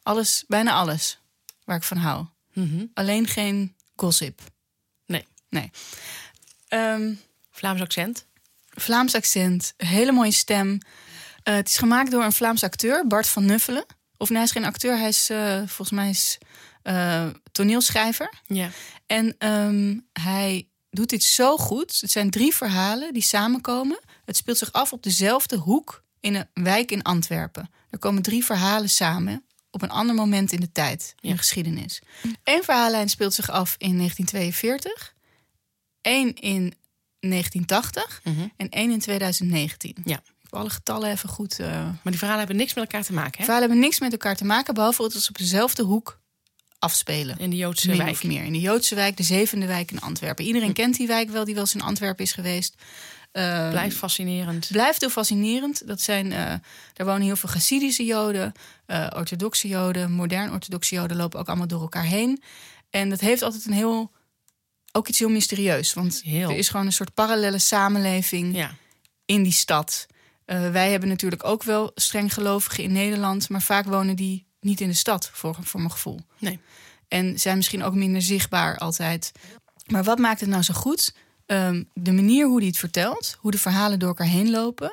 [0.02, 1.18] Alles, bijna alles,
[1.64, 2.26] waar ik van hou.
[2.52, 2.84] Mhm.
[2.94, 4.40] Alleen geen gossip.
[5.06, 5.26] Nee.
[5.48, 5.70] Nee.
[6.68, 7.14] Ehm,
[7.50, 8.26] Vlaams accent.
[8.68, 10.78] Vlaams accent, hele mooie stem.
[11.42, 13.84] Eh, het is gemaakt door een Vlaams acteur, Bart van Nuffelen.
[14.16, 16.38] Of nee, hij is geen acteur, hij is eh, volgens mij is,
[16.82, 18.32] eh, toneelschrijver.
[18.46, 18.70] Ja.
[19.06, 22.00] En ehm, hij doet dit zo goed.
[22.00, 24.00] Het zijn drie verhalen die samenkomen.
[24.24, 27.70] Het speelt zich af op dezelfde hoek in een wijk in Antwerpen.
[27.90, 31.36] Er komen drie verhalen samen op een ander moment in de tijd, in Ja.
[31.36, 32.02] geschiedenis.
[32.44, 35.14] Eén verhaallijn speelt zich af in 1942,
[36.00, 36.74] één in
[37.20, 38.46] 1980 Mhm.
[38.56, 39.96] en één in 2019.
[40.04, 40.22] Ja.
[40.50, 41.58] Alle getallen even goed.
[41.58, 43.44] eh Maar die verhalen hebben niks met elkaar te maken, hè?
[43.44, 46.19] verhalen hebben niks met elkaar te maken, behalve dat ze op dezelfde hoek
[46.80, 47.38] afspelen.
[47.38, 48.10] In de Joodse Min wijk.
[48.10, 48.44] of meer.
[48.44, 50.44] In de Joodse wijk, de zevende wijk in Antwerpen.
[50.44, 52.74] Iedereen kent die wijk wel, die wel eens in Antwerpen is geweest.
[53.32, 54.68] Eh, Blijft fascinerend.
[54.72, 55.86] blijft heel fascinerend.
[55.86, 56.54] Dat zijn, eh,
[56.92, 58.52] daar wonen heel veel Hasidische Joden,
[58.86, 62.42] eh, orthodoxe Joden, modern orthodoxe Joden lopen ook allemaal door elkaar heen.
[62.90, 64.10] En dat heeft altijd een heel,
[64.92, 65.92] ook iets heel mysterieus.
[65.92, 66.50] Want Heel.
[66.50, 68.74] er is gewoon een soort parallele samenleving Ja.
[69.24, 70.06] in die stad.
[70.44, 74.80] Eh, wij hebben natuurlijk ook wel streng gelovigen in Nederland, maar vaak wonen die niet
[74.80, 76.20] in de stad, voor, voor mijn gevoel.
[76.38, 76.58] Nee.
[77.08, 79.32] En zijn misschien ook minder zichtbaar altijd.
[79.86, 81.14] Maar wat maakt het nou zo goed?
[81.46, 84.92] Ehm, de manier hoe hij het vertelt, hoe de verhalen door elkaar heen lopen.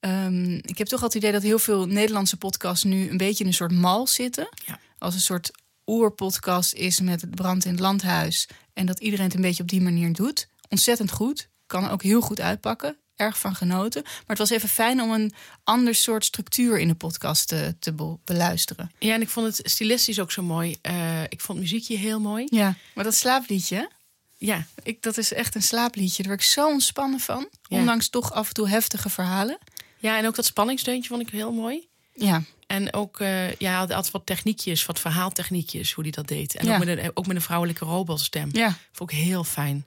[0.00, 3.42] Ehm, ik heb toch altijd het idee dat heel veel Nederlandse podcasts nu een beetje
[3.42, 4.48] in een soort mal zitten.
[4.66, 4.78] Ja.
[4.98, 5.50] Als een soort
[5.86, 8.48] oerpodcast is met het brand in het landhuis.
[8.72, 10.48] En dat iedereen het een beetje op die manier doet.
[10.68, 11.48] Ontzettend goed.
[11.66, 12.96] Kan ook heel goed uitpakken.
[13.18, 14.02] Erg van genoten.
[14.02, 15.32] Maar het was even fijn om een
[15.64, 18.90] ander soort structuur in de podcast te, te be- beluisteren.
[18.98, 20.76] Ja, en ik vond het stilistisch ook zo mooi.
[20.82, 22.46] Eh, ik vond het muziekje heel mooi.
[22.50, 23.90] Ja, maar dat slaapliedje?
[24.36, 26.22] Ja, Ik, dat is echt een slaapliedje.
[26.22, 27.48] Daar word ik zo ontspannen van.
[27.62, 27.78] Ja.
[27.78, 29.58] Ondanks toch af en toe heftige verhalen.
[29.98, 31.86] ja en ook dat spanningsdeuntje vond ik heel mooi.
[32.14, 36.54] Ja, En ook, eh, ja, altijd wat techniekjes, wat verhaaltechniekjes, hoe hij dat deed.
[36.54, 36.72] En Ja.
[36.78, 38.48] ook, met een, ook met een vrouwelijke robotstem.
[38.52, 38.76] Ja.
[38.92, 39.86] Vond ik heel fijn.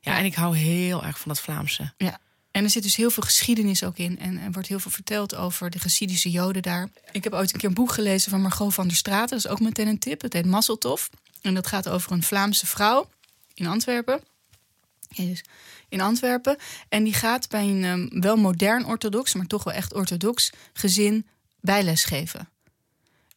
[0.00, 0.18] Ja, Ja.
[0.18, 1.92] en ik hou heel erg van dat Vlaamse.
[1.96, 2.20] Ja.
[2.56, 4.18] En er zit dus heel veel geschiedenis ook in.
[4.18, 6.88] En er wordt heel veel verteld over de Hasidische Joden daar.
[7.12, 9.28] Ik heb ooit een keer een boek gelezen van Margot van der Straten.
[9.28, 10.22] Dat is ook meteen een tip.
[10.22, 11.10] Het heet Masseltof.
[11.40, 13.08] En dat gaat over een Vlaamse vrouw
[13.54, 14.20] in Antwerpen.
[15.88, 16.56] In Antwerpen.
[16.88, 21.26] En die gaat bij een ehm, wel modern orthodox, maar toch wel echt orthodox gezin
[21.60, 22.48] bijles geven.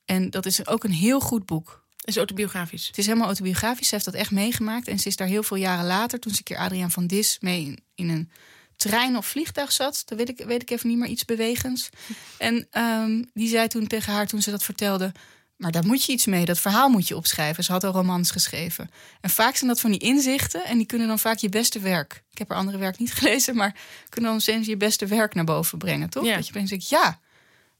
[0.06, 1.86] En dat is ook een heel goed boek.
[2.04, 2.88] Is autobiografisch.
[2.88, 3.88] Het is helemaal autobiografisch.
[3.88, 4.88] Ze heeft dat echt meegemaakt.
[4.88, 7.38] En ze is daar heel veel jaren later, toen ze een keer Adriaan van Dis
[7.40, 8.32] mee in, in een
[8.80, 10.02] trein of vliegtuig zat.
[10.06, 11.90] Dat weet ik, weet ik even niet meer, iets bewegens.
[12.38, 15.12] En ehm, die zei toen tegen haar, toen ze dat vertelde...
[15.56, 17.64] maar daar moet je iets mee, dat verhaal moet je opschrijven.
[17.64, 18.92] Ze had al romans geschreven.
[19.22, 22.24] En vaak zijn dat van die inzichten en die kunnen dan vaak je beste werk...
[22.32, 23.76] ik heb haar andere werk niet gelezen, maar
[24.10, 26.26] kunnen dan steeds je beste werk naar boven brengen, toch?
[26.26, 26.36] Ja.
[26.36, 27.20] Dat je opeens denkt, ja,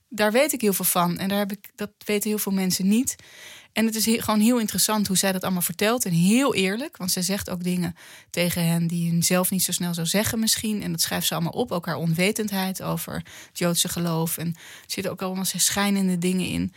[0.08, 1.18] daar weet ik heel veel van.
[1.18, 3.16] En daar heb ik, dat weten heel veel mensen niet.
[3.72, 6.04] En het is gewoon heel interessant hoe zij dat allemaal vertelt.
[6.04, 7.96] En heel eerlijk, want zij zegt ook dingen
[8.30, 10.82] tegen hen die hun zelf niet zo snel zou zeggen misschien.
[10.82, 11.72] En dat schrijft ze allemaal op.
[11.72, 14.38] Ook haar onwetendheid over het Joodse geloof.
[14.38, 14.54] En er
[14.86, 16.72] zitten ook allemaal schijnende dingen in.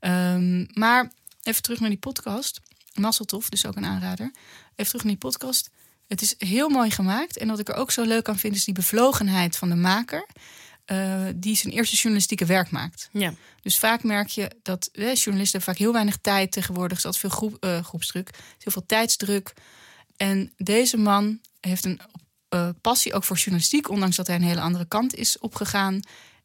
[0.00, 2.60] Ehm, maar even terug naar die podcast.
[2.94, 4.32] Masseltof, dus ook een aanrader.
[4.76, 5.70] Even terug naar die podcast.
[6.08, 7.36] Het is heel mooi gemaakt.
[7.36, 10.26] En wat ik er ook zo leuk aan vind, is die bevlogenheid van de maker.
[10.84, 13.08] Eh, die zijn eerste journalistieke werk maakt.
[13.12, 13.34] Ja.
[13.62, 16.90] Dus vaak merk je dat eh, journalisten vaak heel weinig tijd tegenwoordig.
[16.92, 19.52] Er is altijd veel groep, eh, groepsdruk, heel veel tijdsdruk.
[20.16, 22.00] En deze man heeft een
[22.54, 26.00] eh, passie ook voor journalistiek, ondanks dat hij een hele andere kant is opgegaan.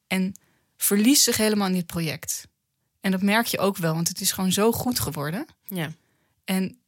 [0.07, 0.33] En
[0.77, 2.47] verliest zich helemaal in dit project.
[3.01, 5.45] En dat merk je ook wel, want het is gewoon zo goed geworden.
[5.67, 5.91] Ja.
[6.45, 6.79] En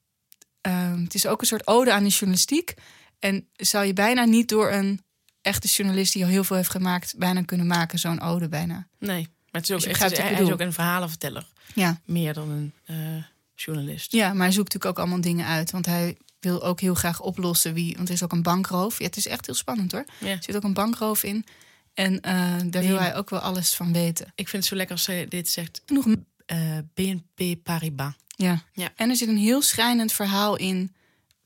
[0.62, 2.74] ehm, het is ook een soort ode aan de journalistiek.
[3.20, 5.02] En zou je bijna niet door een
[5.42, 8.88] echte journalist die al heel veel heeft gemaakt, bijna kunnen maken, zo'n ode bijna.
[9.00, 9.22] Nee.
[9.52, 11.48] Maar het is ook, Dus echt, ik hij is ook een verhalenverteller.
[11.74, 12.00] Ja.
[12.06, 13.24] Meer dan een eh,
[13.56, 14.12] journalist.
[14.12, 15.72] Ja, maar hij zoekt natuurlijk ook allemaal dingen uit.
[15.72, 17.96] Want hij wil ook heel graag oplossen wie.
[17.96, 19.00] Want er is ook een bankroof.
[19.00, 20.06] Ja, het is echt heel spannend hoor.
[20.20, 20.28] Ja.
[20.28, 21.46] Er zit ook een bankroof in.
[21.94, 24.26] En eh, daar wil hij ook wel alles van weten.
[24.36, 25.82] Ik vind het zo lekker als zij dit zegt.
[25.86, 26.08] Genoeg.
[26.46, 28.14] eh, BNP Paribas.
[28.28, 28.64] Ja.
[28.74, 28.90] Ja.
[28.96, 30.96] En er zit een heel schrijnend verhaal in.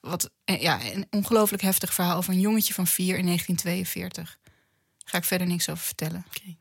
[0.05, 4.37] Wat, eh, ja, een ongelooflijk heftig verhaal over een jongetje van vier in 1942.
[4.43, 6.25] Daar ga ik verder niks over vertellen.
[6.27, 6.55] Oké.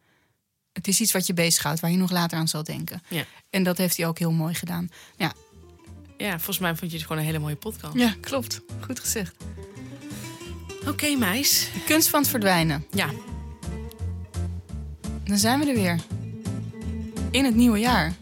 [0.72, 3.03] Het is iets wat je bezighoudt, waar je nog later aan zal denken.
[3.09, 3.24] Ja.
[3.51, 4.88] En dat heeft hij ook heel mooi gedaan.
[5.16, 5.32] Ja,
[6.18, 7.95] Ja, volgens mij vond je het gewoon een hele mooie podcast.
[7.95, 8.61] ja klopt.
[8.80, 9.34] Goed gezegd.
[10.86, 11.68] Oké, meis.
[11.74, 12.86] De kunst van het verdwijnen.
[12.90, 13.11] Ja.
[15.24, 16.01] Dan zijn we er weer.
[17.30, 18.14] In het nieuwe jaar.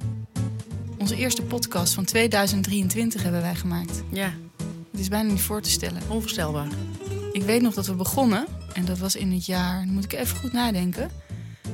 [0.98, 4.02] Onze eerste podcast van 2023 hebben wij gemaakt.
[4.10, 4.34] Ja.
[4.92, 6.02] Het is bijna niet voor te stellen.
[6.08, 6.68] Onvoorstelbaar.
[7.32, 8.46] Ik weet nog dat we begonnen.
[8.74, 11.10] En dat was in het jaar, moet ik even goed nadenken.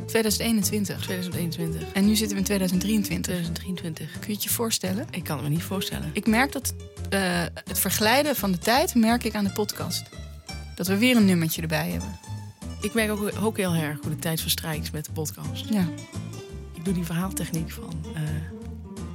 [0.07, 1.03] 2021.
[1.03, 1.93] 2021.
[1.93, 3.35] En nu zitten we in 2023.
[3.35, 4.11] 2023.
[4.19, 5.07] Kun je het je voorstellen?
[5.11, 6.11] Ik kan het me niet voorstellen.
[6.13, 6.75] Ik merk dat
[7.11, 7.21] eh,
[7.65, 10.03] het verglijden van de tijd merk ik aan de podcast.
[10.75, 12.19] Dat we weer een nummertje erbij hebben.
[12.81, 15.69] Ik merk ook, ook heel erg hoe de tijd verstrijkt met de podcast.
[15.71, 15.89] Ja,
[16.75, 18.23] Ik doe die verhaaltechniek van eh,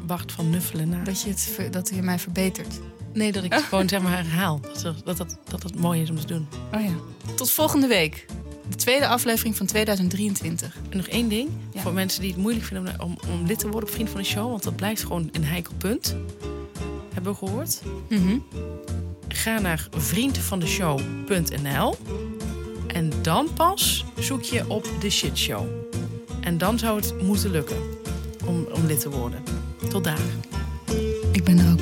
[0.06, 1.04] Bart van Nuffelen na.
[1.04, 2.80] dat je, het, dat je mij verbetert.
[3.14, 4.60] Nee, dat ik het gewoon zeg maar herhaal.
[4.62, 6.48] Dat dat, dat, dat het mooi is om te doen.
[6.74, 6.92] Oh ja.
[7.36, 8.26] Tot volgende week.
[8.70, 10.78] De tweede aflevering van 2023.
[10.90, 11.50] En nog één ding.
[11.74, 11.82] Ja.
[11.82, 14.26] Voor mensen die het moeilijk vinden om, om lid te worden op Vriend van de
[14.26, 14.50] Show.
[14.50, 16.16] Want dat blijft gewoon een heikel punt.
[17.14, 17.82] Hebben we gehoord.
[18.10, 18.38] Mhm.
[19.28, 21.96] Ga naar vriendvandeshow.nl.
[22.88, 25.66] En dan pas zoek je op de shitshow.
[26.42, 27.78] En dan zou het moeten lukken
[28.46, 29.44] om, om lid te worden.
[29.90, 30.20] Tot daar.
[31.32, 31.73] Ik ben er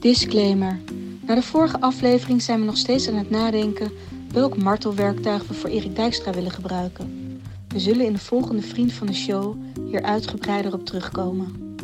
[0.00, 0.80] Disclaimer.
[1.26, 3.90] Na de vorige aflevering zijn we nog steeds aan het nadenken
[4.32, 7.40] welk martelwerktuig we voor Erik Dijkstra willen gebruiken.
[7.68, 9.56] We zullen in de volgende vriend van de show
[9.88, 11.76] hier uitgebreider op terugkomen.